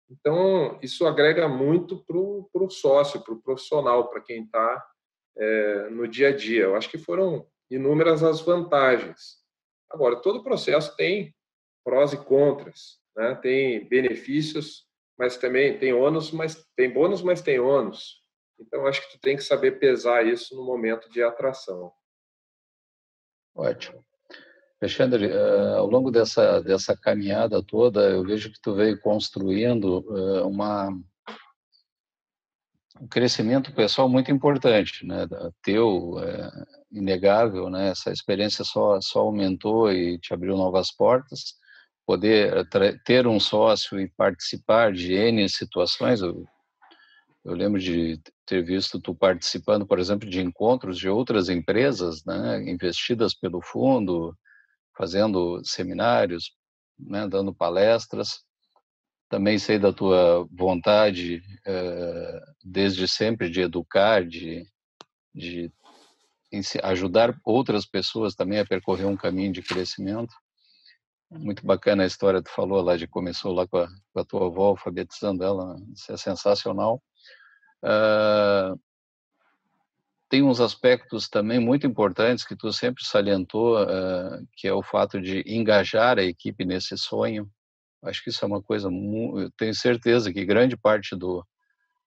[0.09, 4.85] Então, isso agrega muito para o sócio, para o profissional, para quem está
[5.37, 6.63] é, no dia a dia.
[6.63, 9.43] Eu acho que foram inúmeras as vantagens.
[9.89, 11.35] Agora, todo processo tem
[11.83, 13.35] prós e contras, né?
[13.35, 14.85] tem benefícios,
[15.17, 18.23] mas também tem ônus, mas tem bônus, mas tem ônus.
[18.59, 21.91] Então, acho que tu tem que saber pesar isso no momento de atração.
[23.55, 24.03] Ótimo.
[24.81, 30.47] Alexandre, uh, ao longo dessa, dessa caminhada toda, eu vejo que tu veio construindo uh,
[30.47, 30.89] uma,
[33.01, 35.25] um crescimento pessoal muito importante, né?
[35.63, 36.51] Teu, é,
[36.91, 37.89] inegável, né?
[37.89, 41.55] Essa experiência só, só aumentou e te abriu novas portas.
[42.05, 42.67] Poder
[43.03, 46.45] ter um sócio e participar de N situações, eu,
[47.45, 52.61] eu lembro de ter visto tu participando, por exemplo, de encontros de outras empresas, né?
[52.69, 54.35] Investidas pelo fundo,
[54.97, 56.51] fazendo seminários,
[56.99, 57.27] né?
[57.27, 58.43] Dando palestras
[59.29, 64.65] também sei da tua vontade eh, desde sempre de educar, de,
[65.33, 65.71] de
[66.83, 70.33] ajudar outras pessoas também a percorrer um caminho de crescimento.
[71.29, 74.25] Muito bacana a história que tu falou lá de começou lá com a, com a
[74.25, 77.01] tua avó alfabetizando ela, isso é sensacional.
[77.83, 78.79] Uh,
[80.29, 85.21] tem uns aspectos também muito importantes que tu sempre salientou, uh, que é o fato
[85.21, 87.49] de engajar a equipe nesse sonho,
[88.05, 91.45] Acho que isso é uma coisa, eu tenho certeza que grande parte do,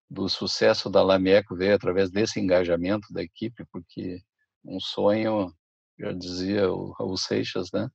[0.08, 4.20] do sucesso da Lamieco veio através desse engajamento da equipe, porque
[4.64, 5.52] um sonho,
[5.98, 7.90] já dizia o Raul Seixas, né?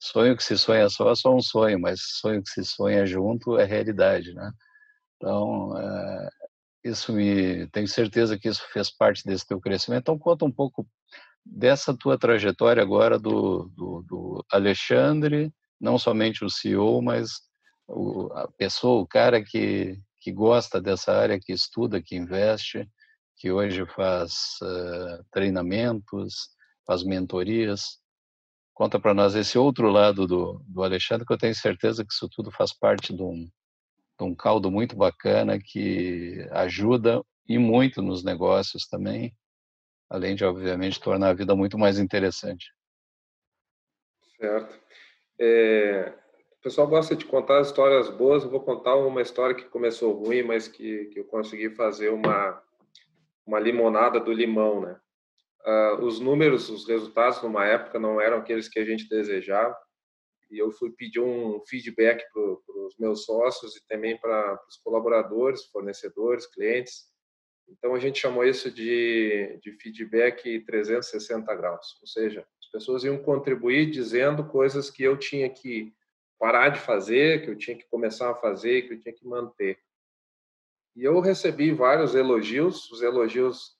[0.00, 3.58] Sonho que se sonha só é só um sonho, mas sonho que se sonha junto
[3.58, 4.52] é realidade, né?
[5.16, 6.28] Então, é,
[6.84, 10.02] isso me tenho certeza que isso fez parte desse teu crescimento.
[10.02, 10.86] Então, conta um pouco
[11.44, 17.42] dessa tua trajetória agora do, do, do Alexandre não somente o CEO, mas
[17.86, 22.88] o, a pessoa, o cara que, que gosta dessa área, que estuda, que investe,
[23.36, 24.32] que hoje faz
[24.62, 26.48] uh, treinamentos,
[26.86, 27.98] faz mentorias.
[28.72, 32.28] Conta para nós esse outro lado do, do Alexandre, que eu tenho certeza que isso
[32.28, 33.48] tudo faz parte de um,
[34.20, 39.34] um caldo muito bacana que ajuda e muito nos negócios também,
[40.08, 42.72] além de, obviamente, tornar a vida muito mais interessante.
[44.36, 44.78] Certo.
[45.40, 46.14] É,
[46.58, 48.44] o pessoal gosta de contar histórias boas.
[48.44, 52.62] Eu vou contar uma história que começou ruim, mas que, que eu consegui fazer uma,
[53.44, 55.00] uma limonada do limão, né?
[55.66, 59.74] Uh, os números, os resultados numa época não eram aqueles que a gente desejava
[60.50, 65.64] e eu fui pedir um feedback para os meus sócios e também para os colaboradores,
[65.66, 67.06] fornecedores, clientes.
[67.68, 73.88] Então a gente chamou isso de, de feedback 360 graus, ou seja, pessoas iam contribuir
[73.88, 75.94] dizendo coisas que eu tinha que
[76.36, 79.78] parar de fazer, que eu tinha que começar a fazer, que eu tinha que manter.
[80.96, 83.76] E eu recebi vários elogios, os elogios,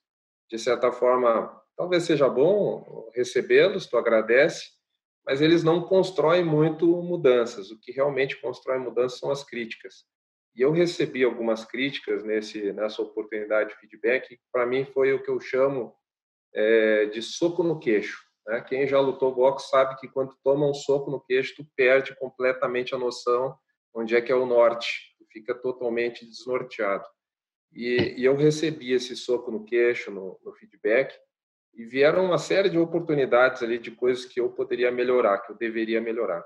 [0.49, 4.71] de certa forma, talvez seja bom recebê-los, tu agradece,
[5.25, 7.71] mas eles não constroem muito mudanças.
[7.71, 10.05] O que realmente constrói mudanças são as críticas.
[10.55, 15.29] E eu recebi algumas críticas nesse nessa oportunidade de feedback, para mim foi o que
[15.29, 15.93] eu chamo
[16.53, 18.23] é, de soco no queixo.
[18.47, 18.61] Né?
[18.61, 22.95] Quem já lutou boxe sabe que quando toma um soco no queixo, tu perde completamente
[22.95, 23.57] a noção
[23.93, 27.05] onde é que é o norte, fica totalmente desnorteado.
[27.73, 31.13] E, e eu recebi esse soco no queixo, no, no, feedback,
[31.75, 35.57] e vieram uma série de oportunidades ali de coisas que eu poderia melhorar, que eu
[35.57, 36.43] deveria melhorar.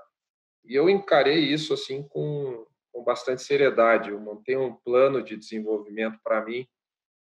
[0.64, 4.10] E eu encarei isso assim com, com bastante seriedade.
[4.10, 6.66] Eu montei um plano de desenvolvimento para mim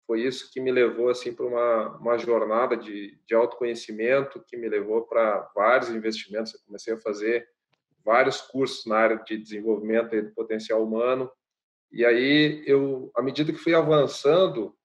[0.06, 4.68] foi isso que me levou assim para uma, uma jornada de, de autoconhecimento que me
[4.68, 6.52] levou para vários investimentos.
[6.52, 7.48] Eu comecei a fazer
[8.04, 11.30] vários cursos na área de desenvolvimento do potencial humano.
[11.90, 14.76] E aí eu, à medida que fui avançando,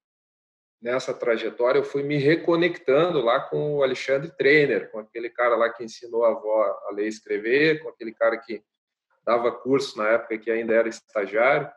[0.82, 5.70] nessa trajetória, eu fui me reconectando lá com o Alexandre Trainer, com aquele cara lá
[5.72, 8.62] que ensinou a avó a ler e escrever, com aquele cara que
[9.26, 11.70] dava curso na época que ainda era estagiário.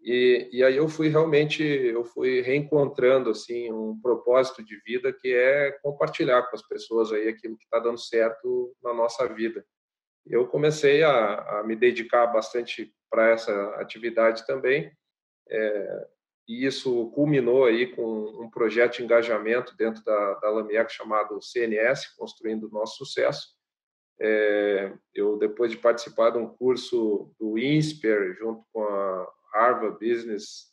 [0.00, 5.32] E, e aí eu fui realmente, eu fui reencontrando assim um propósito de vida que
[5.32, 9.64] é compartilhar com as pessoas aí aquilo que está dando certo na nossa vida.
[10.26, 14.92] Eu comecei a, a me dedicar bastante para essa atividade também.
[15.48, 16.06] É,
[16.48, 22.14] e isso culminou aí com um projeto de engajamento dentro da, da Lamiec chamado CNS,
[22.16, 23.54] Construindo o Nosso Sucesso.
[24.20, 30.72] É, eu, depois de participar de um curso do INSPER, junto com a Harvard Business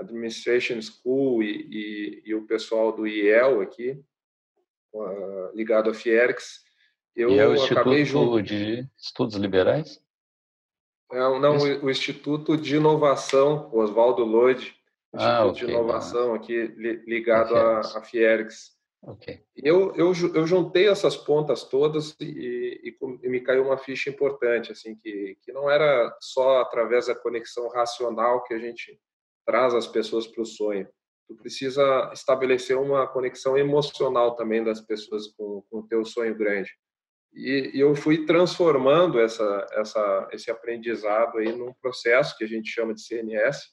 [0.00, 4.00] Administration School e, e, e o pessoal do IEL aqui,
[5.54, 6.60] ligado à Fiergs,
[7.14, 8.42] eu e é o acabei Instituto junto...
[8.42, 10.00] de Estudos Liberais?
[11.10, 11.84] É, não, Isso.
[11.84, 14.77] o Instituto de Inovação, Oswaldo Lloyd,
[15.14, 15.66] ah, okay.
[15.66, 16.66] de Inovação aqui
[17.06, 18.76] ligado à, à Fiergs.
[19.00, 19.42] Okay.
[19.56, 22.24] Eu, eu, eu juntei essas pontas todas e,
[22.82, 27.14] e, e, me caiu uma ficha importante, assim, que, que não era só através da
[27.14, 29.00] conexão racional que a gente
[29.46, 30.88] traz as pessoas para o sonho.
[31.28, 36.70] Tu precisa estabelecer uma conexão emocional também das pessoas com, com o teu sonho grande.
[37.32, 42.68] E, e eu fui transformando essa, essa, esse aprendizado aí num processo que a gente
[42.68, 43.70] chama de CNS,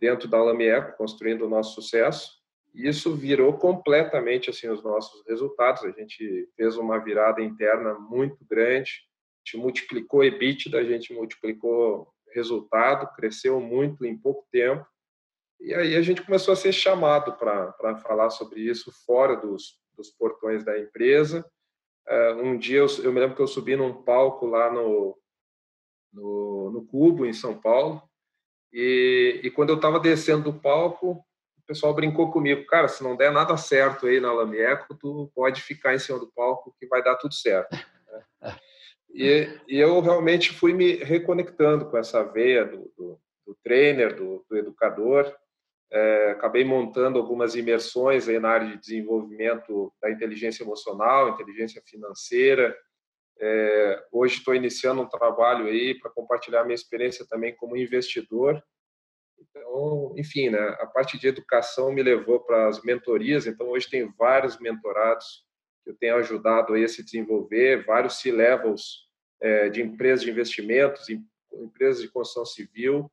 [0.00, 2.40] dentro da Lamieco, construindo o nosso sucesso.
[2.74, 5.84] E isso virou completamente assim os nossos resultados.
[5.84, 12.12] A gente fez uma virada interna muito grande, a gente multiplicou EBITDA, a gente multiplicou
[12.32, 14.86] resultado, cresceu muito em pouco tempo.
[15.60, 20.10] E aí a gente começou a ser chamado para falar sobre isso fora dos, dos
[20.10, 21.44] portões da empresa.
[22.08, 25.18] Uh, um dia eu, eu, me lembro que eu subi num palco lá no,
[26.12, 28.02] no, no Cubo, em São Paulo,
[28.72, 33.16] e, e quando eu estava descendo do palco, o pessoal brincou comigo, cara, se não
[33.16, 37.02] der nada certo aí na Lamieco, tu pode ficar em cima do palco que vai
[37.02, 37.76] dar tudo certo.
[39.12, 44.44] E, e, eu realmente fui me reconectando com essa veia do, do, do trainer, do,
[44.48, 45.34] do educador.
[45.92, 52.76] É, acabei montando algumas imersões aí na área de desenvolvimento da inteligência emocional, inteligência financeira,
[53.40, 58.62] é, hoje estou iniciando um trabalho aí para compartilhar minha experiência também como investidor.
[59.38, 63.46] Então, enfim, né, a parte de educação me levou para as mentorias.
[63.46, 65.46] Então, hoje tem vários mentorados
[65.82, 69.08] que eu tenho ajudado aí a se desenvolver, vários C-levels
[69.40, 71.08] é, de empresas de investimentos,
[71.50, 73.10] empresas de construção civil.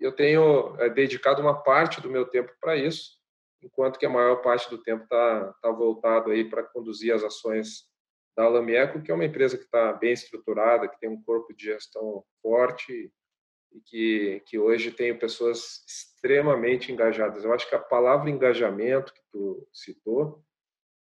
[0.00, 3.18] Eu tenho é, dedicado uma parte do meu tempo para isso,
[3.62, 7.94] enquanto que a maior parte do tempo está tá voltado aí para conduzir as ações
[8.36, 11.64] da Alamieco, que é uma empresa que está bem estruturada, que tem um corpo de
[11.64, 13.10] gestão forte
[13.72, 17.44] e que, que hoje tem pessoas extremamente engajadas.
[17.44, 20.44] Eu acho que a palavra engajamento que tu citou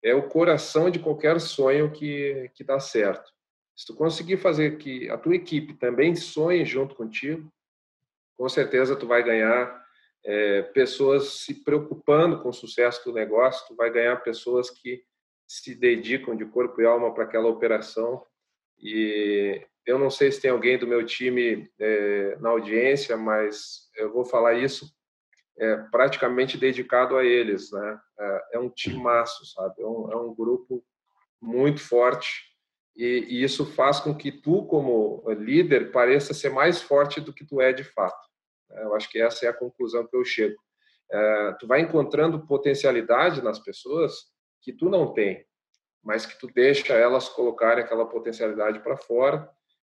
[0.03, 3.33] é o coração de qualquer sonho que, que dá certo.
[3.75, 7.51] Se tu conseguir fazer que a tua equipe também sonhe junto contigo,
[8.37, 9.83] com certeza tu vai ganhar
[10.25, 15.03] é, pessoas se preocupando com o sucesso do negócio, tu vai ganhar pessoas que
[15.61, 18.25] se dedicam de corpo e alma para aquela operação.
[18.79, 24.11] E eu não sei se tem alguém do meu time é, na audiência, mas eu
[24.11, 24.87] vou falar isso
[25.59, 28.01] é, praticamente dedicado a eles, né?
[28.19, 29.83] É, é um timaço, sabe?
[29.83, 30.83] É um, é um grupo
[31.39, 32.31] muito forte
[32.97, 37.45] e, e, isso faz com que tu, como líder, pareça ser mais forte do que
[37.45, 38.27] tu é de fato.
[38.71, 40.57] É, eu acho que essa é a conclusão que eu chego.
[41.11, 44.32] É, tu vai encontrando potencialidade nas pessoas
[44.63, 45.45] que tu não tem,
[46.03, 49.49] mas que tu deixa elas colocarem aquela potencialidade para fora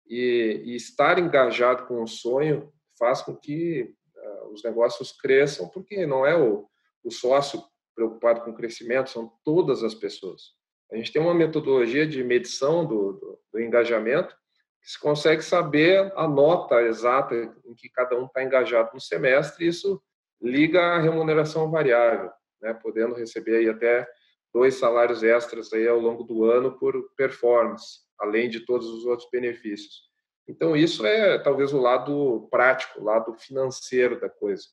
[0.06, 6.06] e, e, estar engajado com o sonho faz com que uh, os negócios cresçam, porque
[6.06, 6.68] não é o,
[7.04, 7.62] o sócio
[7.94, 10.54] preocupado com o crescimento, são todas as pessoas.
[10.90, 14.34] A gente tem uma metodologia de medição do, do, do engajamento
[14.82, 19.66] que se consegue saber a nota exata em que cada um está engajado no semestre,
[19.66, 20.02] isso
[20.40, 24.08] liga à remuneração variável, né, podendo receber aí até
[24.52, 29.28] dois salários extras aí ao longo do ano por performance, além de todos os outros
[29.30, 30.08] benefícios.
[30.48, 34.64] Então, isso é talvez o lado prático, o lado financeiro da coisa.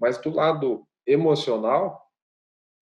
[0.00, 2.02] Mas do lado emocional,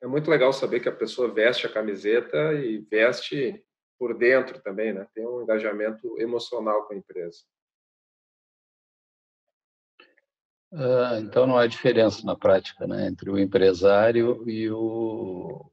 [0.02, 3.64] é muito legal saber que a pessoa veste a camiseta e veste
[3.98, 5.07] por dentro também, né?
[5.14, 7.38] Tem um engajamento emocional com a empresa.
[10.76, 15.70] Ah, então não há diferença na prática, né, entre o empresário e o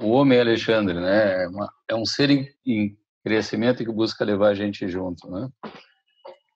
[0.00, 1.44] o homem Alexandre, né?
[1.44, 5.48] É, uma, é um ser em, em, crescimento que busca levar a gente junto, né?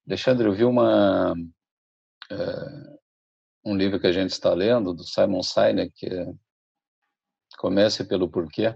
[0.07, 1.35] Alexandre, eu vi uma
[2.31, 2.95] é,
[3.65, 8.75] um livro que a gente está lendo do Simon Sinek, que é pelo porquê.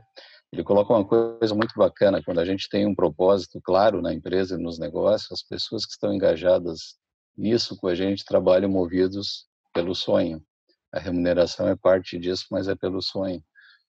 [0.51, 4.55] Ele coloca uma coisa muito bacana, quando a gente tem um propósito claro na empresa
[4.55, 6.97] e nos negócios, as pessoas que estão engajadas
[7.37, 10.43] nisso com a gente trabalham movidos pelo sonho.
[10.91, 13.43] A remuneração é parte disso, mas é pelo sonho.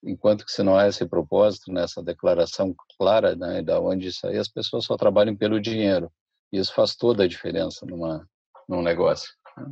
[0.04, 4.48] Enquanto que se não há esse propósito, nessa declaração clara, né, da onde aí, as
[4.48, 6.12] pessoas só trabalham pelo dinheiro.
[6.52, 8.28] E isso faz toda a diferença numa,
[8.68, 9.30] num negócio.
[9.58, 9.66] Né.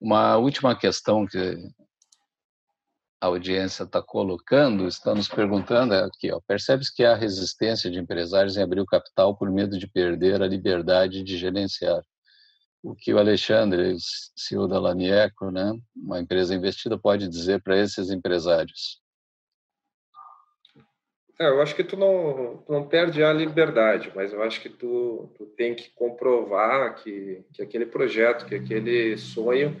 [0.00, 1.38] Uma última questão que
[3.20, 8.00] a audiência está colocando, está nos perguntando é aqui, ó, percebe-se que há resistência de
[8.00, 12.02] empresários em abrir o capital por medo de perder a liberdade de gerenciar.
[12.82, 13.94] O que o Alexandre,
[14.36, 19.01] CEO da Lanieco, né, uma empresa investida, pode dizer para esses empresários?
[21.42, 24.68] É, eu acho que tu não, tu não perde a liberdade, mas eu acho que
[24.68, 29.74] tu, tu tem que comprovar que, que aquele projeto, que aquele sonho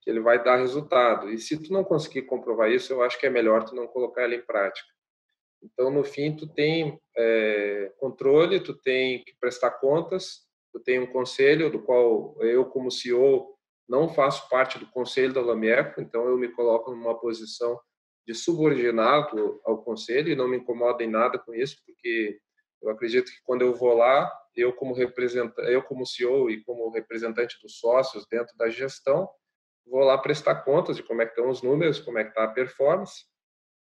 [0.00, 1.28] que ele vai dar resultado.
[1.28, 4.26] E se tu não conseguir comprovar isso, eu acho que é melhor tu não colocar
[4.26, 4.86] ele em prática.
[5.60, 10.42] Então, no fim, tu tem é, controle, tu tem que prestar contas,
[10.72, 13.56] tu tem um conselho do qual eu, como CEO,
[13.88, 17.76] não faço parte do conselho da Lamieco, então eu me coloco numa posição
[18.28, 22.38] de subordinado ao conselho e não me incomodo em nada com isso, porque
[22.82, 26.90] eu acredito que quando eu vou lá, eu como representante, eu como CEO e como
[26.90, 29.26] representante dos sócios dentro da gestão,
[29.86, 32.44] vou lá prestar contas de como é que estão os números, como é que está
[32.44, 33.24] a performance,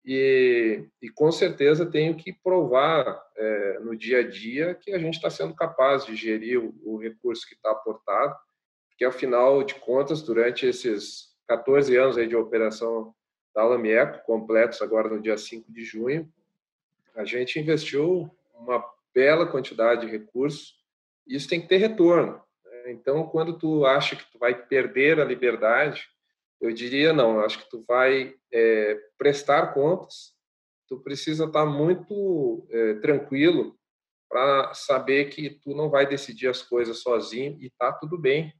[0.05, 5.15] e, e, com certeza tenho que provar é, no dia a dia que a gente
[5.15, 8.35] está sendo capaz de gerir o, o recurso que está aportado,
[8.87, 13.15] porque afinal de contas, durante esses 14 anos aí de operação
[13.57, 16.31] da Lamieco, completos agora no dia 5 de junho,
[17.15, 20.75] a gente investiu uma bela quantidade de recursos,
[21.25, 22.39] e isso tem que ter retorno.
[22.85, 26.07] Então, quando tu acha que tu vai perder a liberdade,
[26.61, 27.37] eu diria não.
[27.37, 30.35] Eu acho que tu vai é, prestar contas.
[30.87, 33.75] Tu precisa estar muito é, tranquilo
[34.29, 38.53] para saber que tu não vai decidir as coisas sozinho e tá tudo bem.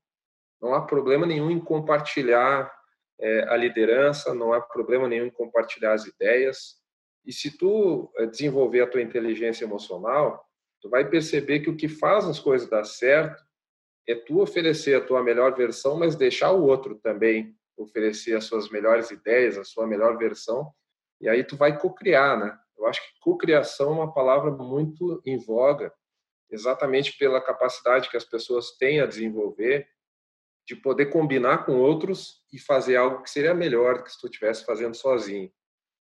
[0.60, 2.76] Não há problema nenhum em compartilhar
[3.20, 6.76] é, a liderança, não há problema nenhum em compartilhar as ideias.
[7.26, 10.46] E se tu é, desenvolver a tua inteligência emocional,
[10.82, 13.44] tu vai perceber que o que faz as coisas dar certo
[14.08, 18.70] é tu oferecer a tua melhor versão, mas deixar o outro também oferecer as suas
[18.70, 20.72] melhores ideias, a sua melhor versão,
[21.20, 22.58] e aí tu vai co-criar, né?
[22.78, 25.92] Eu acho que co-criação é uma palavra muito em voga,
[26.50, 29.88] exatamente pela capacidade que as pessoas têm a desenvolver
[30.68, 34.28] de poder combinar com outros e fazer algo que seria melhor do que se tu
[34.28, 35.50] estivesse fazendo sozinho.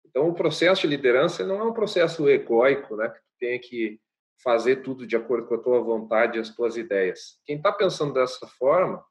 [0.05, 3.09] Então, o processo de liderança não é um processo egóico, né?
[3.09, 3.99] Que tu tenha que
[4.41, 7.39] fazer tudo de acordo com a tua vontade e as tuas ideias.
[7.45, 9.03] Quem está pensando dessa forma,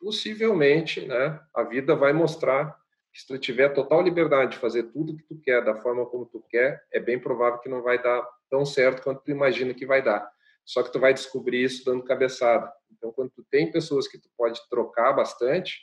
[0.00, 2.76] possivelmente, né, a vida vai mostrar
[3.12, 6.26] que se tu tiver total liberdade de fazer tudo que tu quer da forma como
[6.26, 9.86] tu quer, é bem provável que não vai dar tão certo quanto tu imagina que
[9.86, 10.30] vai dar.
[10.64, 12.72] Só que tu vai descobrir isso dando cabeçada.
[12.90, 15.78] Então, quando tu tem pessoas que tu pode trocar bastante,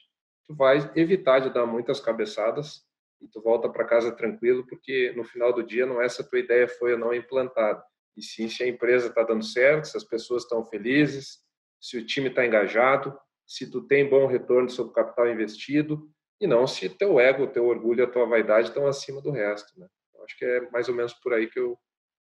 [0.45, 2.83] tu vai evitar de dar muitas cabeçadas
[3.21, 6.25] e tu volta para casa tranquilo, porque no final do dia não é se a
[6.25, 7.83] tua ideia foi ou não implantada
[8.17, 11.39] e sim se a empresa está dando certo, se as pessoas estão felizes,
[11.79, 16.09] se o time está engajado, se tu tem bom retorno sobre o capital investido
[16.39, 19.79] e não se teu ego, teu orgulho, a tua vaidade estão acima do resto.
[19.79, 19.87] Né?
[20.23, 21.77] acho que é mais ou menos por aí que eu,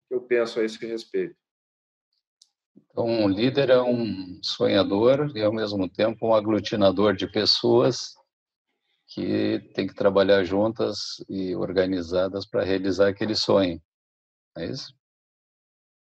[0.07, 1.35] que eu penso a esse respeito.
[2.91, 8.15] Então, um líder é um sonhador e, ao mesmo tempo, um aglutinador de pessoas
[9.07, 13.81] que tem que trabalhar juntas e organizadas para realizar aquele sonho.
[14.57, 14.93] É isso?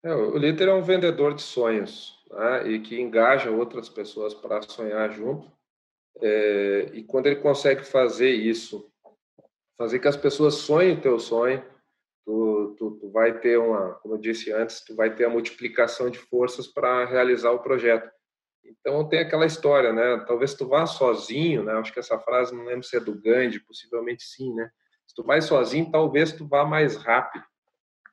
[0.04, 2.68] É, o líder é um vendedor de sonhos né?
[2.70, 5.52] e que engaja outras pessoas para sonhar junto.
[6.22, 8.90] É, e quando ele consegue fazer isso,
[9.78, 11.64] fazer que as pessoas sonhem o teu sonho,
[12.26, 16.10] tu, tu, tu vai ter uma, como eu disse antes, tu vai ter a multiplicação
[16.10, 18.10] de forças para realizar o projeto.
[18.64, 20.24] Então tem aquela história, né?
[20.28, 21.74] Talvez tu vá sozinho, né?
[21.74, 24.70] Acho que essa frase não lembro se é do Gandhi, possivelmente sim, né?
[25.08, 27.44] Se tu vai sozinho, talvez tu vá mais rápido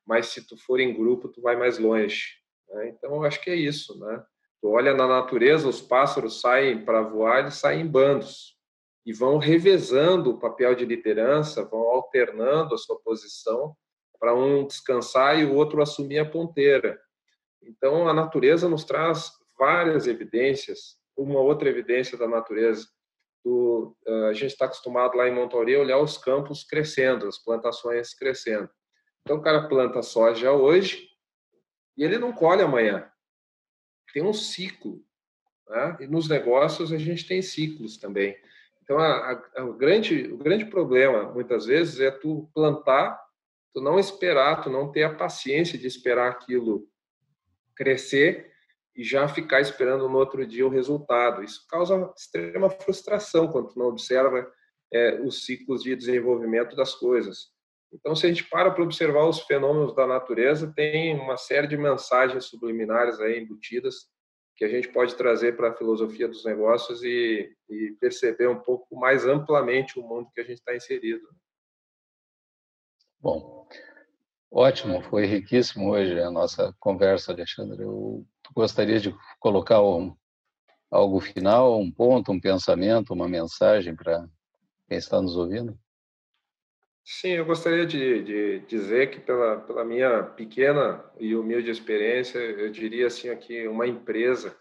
[0.07, 2.37] mas se tu for em grupo, tu vai mais longe.
[2.69, 2.91] Né?
[2.91, 4.25] Então, eu acho que é isso, né?
[4.61, 8.57] Tu olha na natureza, os pássaros saem para voar, eles saem em bandos
[9.05, 13.77] e vão revezando o papel de liderança, vão alternando a sua posição
[14.19, 17.01] para um descansar e o outro assumir a ponteira.
[17.63, 20.97] Então, a natureza nos traz várias evidências.
[21.17, 22.87] Uma outra evidência da natureza,
[23.45, 23.97] do,
[24.29, 28.69] a gente está acostumado lá em Montauri a olhar os campos crescendo, as plantações crescendo.
[29.23, 31.09] Então o cara planta soja hoje
[31.97, 33.09] e ele não colhe amanhã.
[34.13, 35.01] Tem um ciclo.
[35.69, 35.97] Né?
[36.01, 38.37] E nos negócios a gente tem ciclos também.
[38.83, 43.21] Então a, a, a grande, o grande problema muitas vezes é tu plantar
[43.73, 46.89] tu não esperar, tu não ter a paciência de esperar aquilo
[47.75, 48.51] crescer
[48.97, 51.45] e já ficar esperando no outro dia o resultado.
[51.45, 54.51] Isso causa extrema frustração quando tu não observa
[54.93, 57.55] é, os ciclos de desenvolvimento das coisas.
[57.93, 61.77] Então, se a gente para para observar os fenômenos da natureza, tem uma série de
[61.77, 64.07] mensagens subliminares aí embutidas
[64.57, 68.97] que a gente pode trazer para a filosofia dos negócios e, e, perceber um pouco
[68.99, 71.29] mais amplamente o mundo que a gente está inserido.
[73.27, 73.67] Bom,
[74.53, 77.83] ótimo, foi riquíssimo hoje a nossa conversa, Alexandre.
[77.83, 78.25] Eu
[78.55, 80.17] gostaria de colocar um,
[80.89, 84.29] algo final, um ponto, um pensamento, uma mensagem para
[84.87, 85.77] quem está nos ouvindo.
[87.05, 92.71] Sim, eu gostaria de, de, dizer que pela, pela minha pequena e humilde experiência, eu
[92.71, 94.57] diria assim aqui, uma empresa,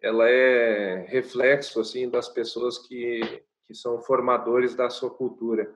[0.00, 5.74] ela é reflexo assim das pessoas que, que são formadores da sua cultura,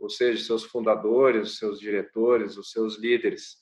[0.00, 3.58] ou seja, seus fundadores, seus diretores, os seus líderes.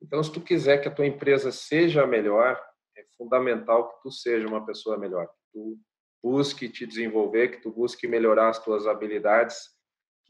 [0.00, 2.58] Então, se tu quiser que a tua empresa seja melhor,
[2.96, 5.78] é fundamental que tu seja uma pessoa melhor, que tu
[6.22, 9.56] busque te desenvolver, que tu busque melhorar as tuas habilidades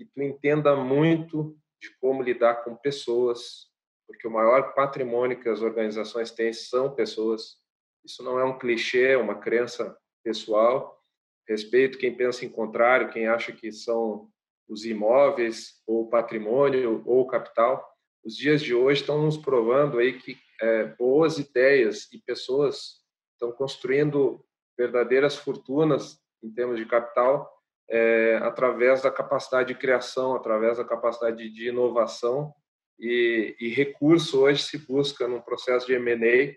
[0.00, 3.66] que tu entenda muito de como lidar com pessoas,
[4.06, 7.58] porque o maior patrimônio que as organizações têm são pessoas.
[8.02, 10.98] Isso não é um clichê, é uma crença pessoal.
[11.46, 14.30] Respeito quem pensa em contrário, quem acha que são
[14.70, 17.84] os imóveis, ou patrimônio, ou capital.
[18.24, 23.00] Os dias de hoje estão nos provando aí que é, boas ideias e pessoas
[23.32, 24.44] estão construindo
[24.78, 27.50] verdadeiras fortunas em termos de capital
[27.88, 32.54] é, através da capacidade de criação, através da capacidade de inovação
[32.98, 36.16] e, e recurso hoje se busca num processo de M&A.
[36.16, 36.56] Né?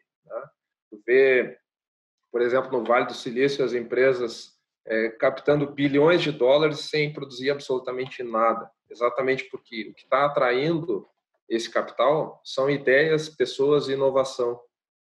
[1.08, 1.58] vê,
[2.32, 4.52] por exemplo, no Vale do Silício, as empresas
[4.86, 11.08] é, captando bilhões de dólares sem produzir absolutamente nada, exatamente porque o que está atraindo
[11.50, 14.54] esse capital são ideias, pessoas e inovação.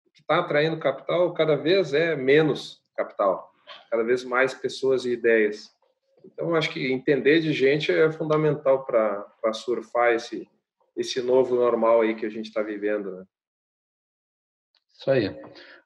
[0.07, 3.53] O que está atraindo capital cada vez é menos capital,
[3.91, 5.75] cada vez mais pessoas e ideias.
[6.25, 10.49] Então, acho que entender de gente é fundamental para surfar esse,
[10.97, 13.13] esse novo normal aí que a gente está vivendo.
[13.13, 13.25] Né?
[14.93, 15.29] Isso aí.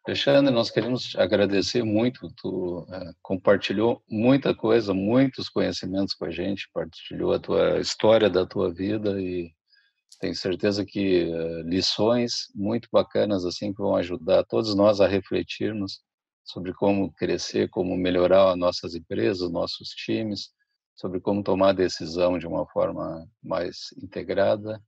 [0.04, 2.28] Alexandre, nós queremos agradecer muito.
[2.36, 8.44] Tu é, compartilhou muita coisa, muitos conhecimentos com a gente, partilhou a tua história da
[8.44, 9.52] tua vida e
[10.20, 16.00] tenho certeza que é, lições muito bacanas assim que vão ajudar todos nós a refletirmos
[16.44, 20.50] sobre como crescer, como melhorar nossas empresas, nossos times,
[20.96, 24.82] sobre como tomar decisão de uma forma mais integrada.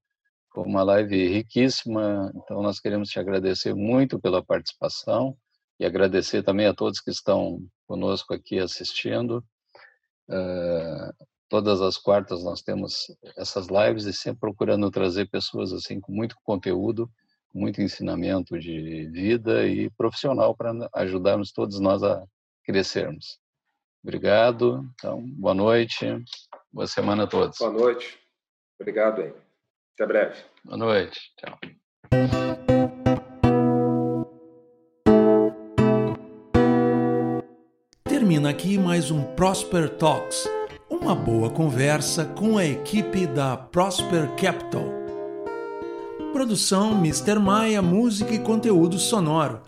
[0.55, 5.37] Foi uma live riquíssima, então nós queremos te agradecer muito pela participação
[5.81, 9.45] e agradecer também a todos que estão conosco aqui assistindo.
[10.29, 13.07] Uh, todas as quartas nós temos
[13.37, 17.11] essas lives e sempre procurando trazer pessoas assim com muito conteúdo
[17.55, 22.23] muito ensinamento de vida e profissional para ajudarmos todos nós a
[22.65, 23.39] crescermos.
[24.03, 24.85] Obrigado.
[24.95, 26.05] Então, boa noite.
[26.73, 27.57] Boa semana a todos.
[27.59, 28.19] Boa noite.
[28.79, 29.44] Obrigado, hein.
[29.95, 30.35] Até breve.
[30.65, 31.21] Boa noite.
[31.39, 31.57] Tchau.
[38.03, 40.49] Termina aqui mais um Prosper Talks,
[40.91, 44.85] uma boa conversa com a equipe da Prosper Capital.
[46.33, 47.39] Produção Mr.
[47.39, 49.63] Maia, música e conteúdo sonoro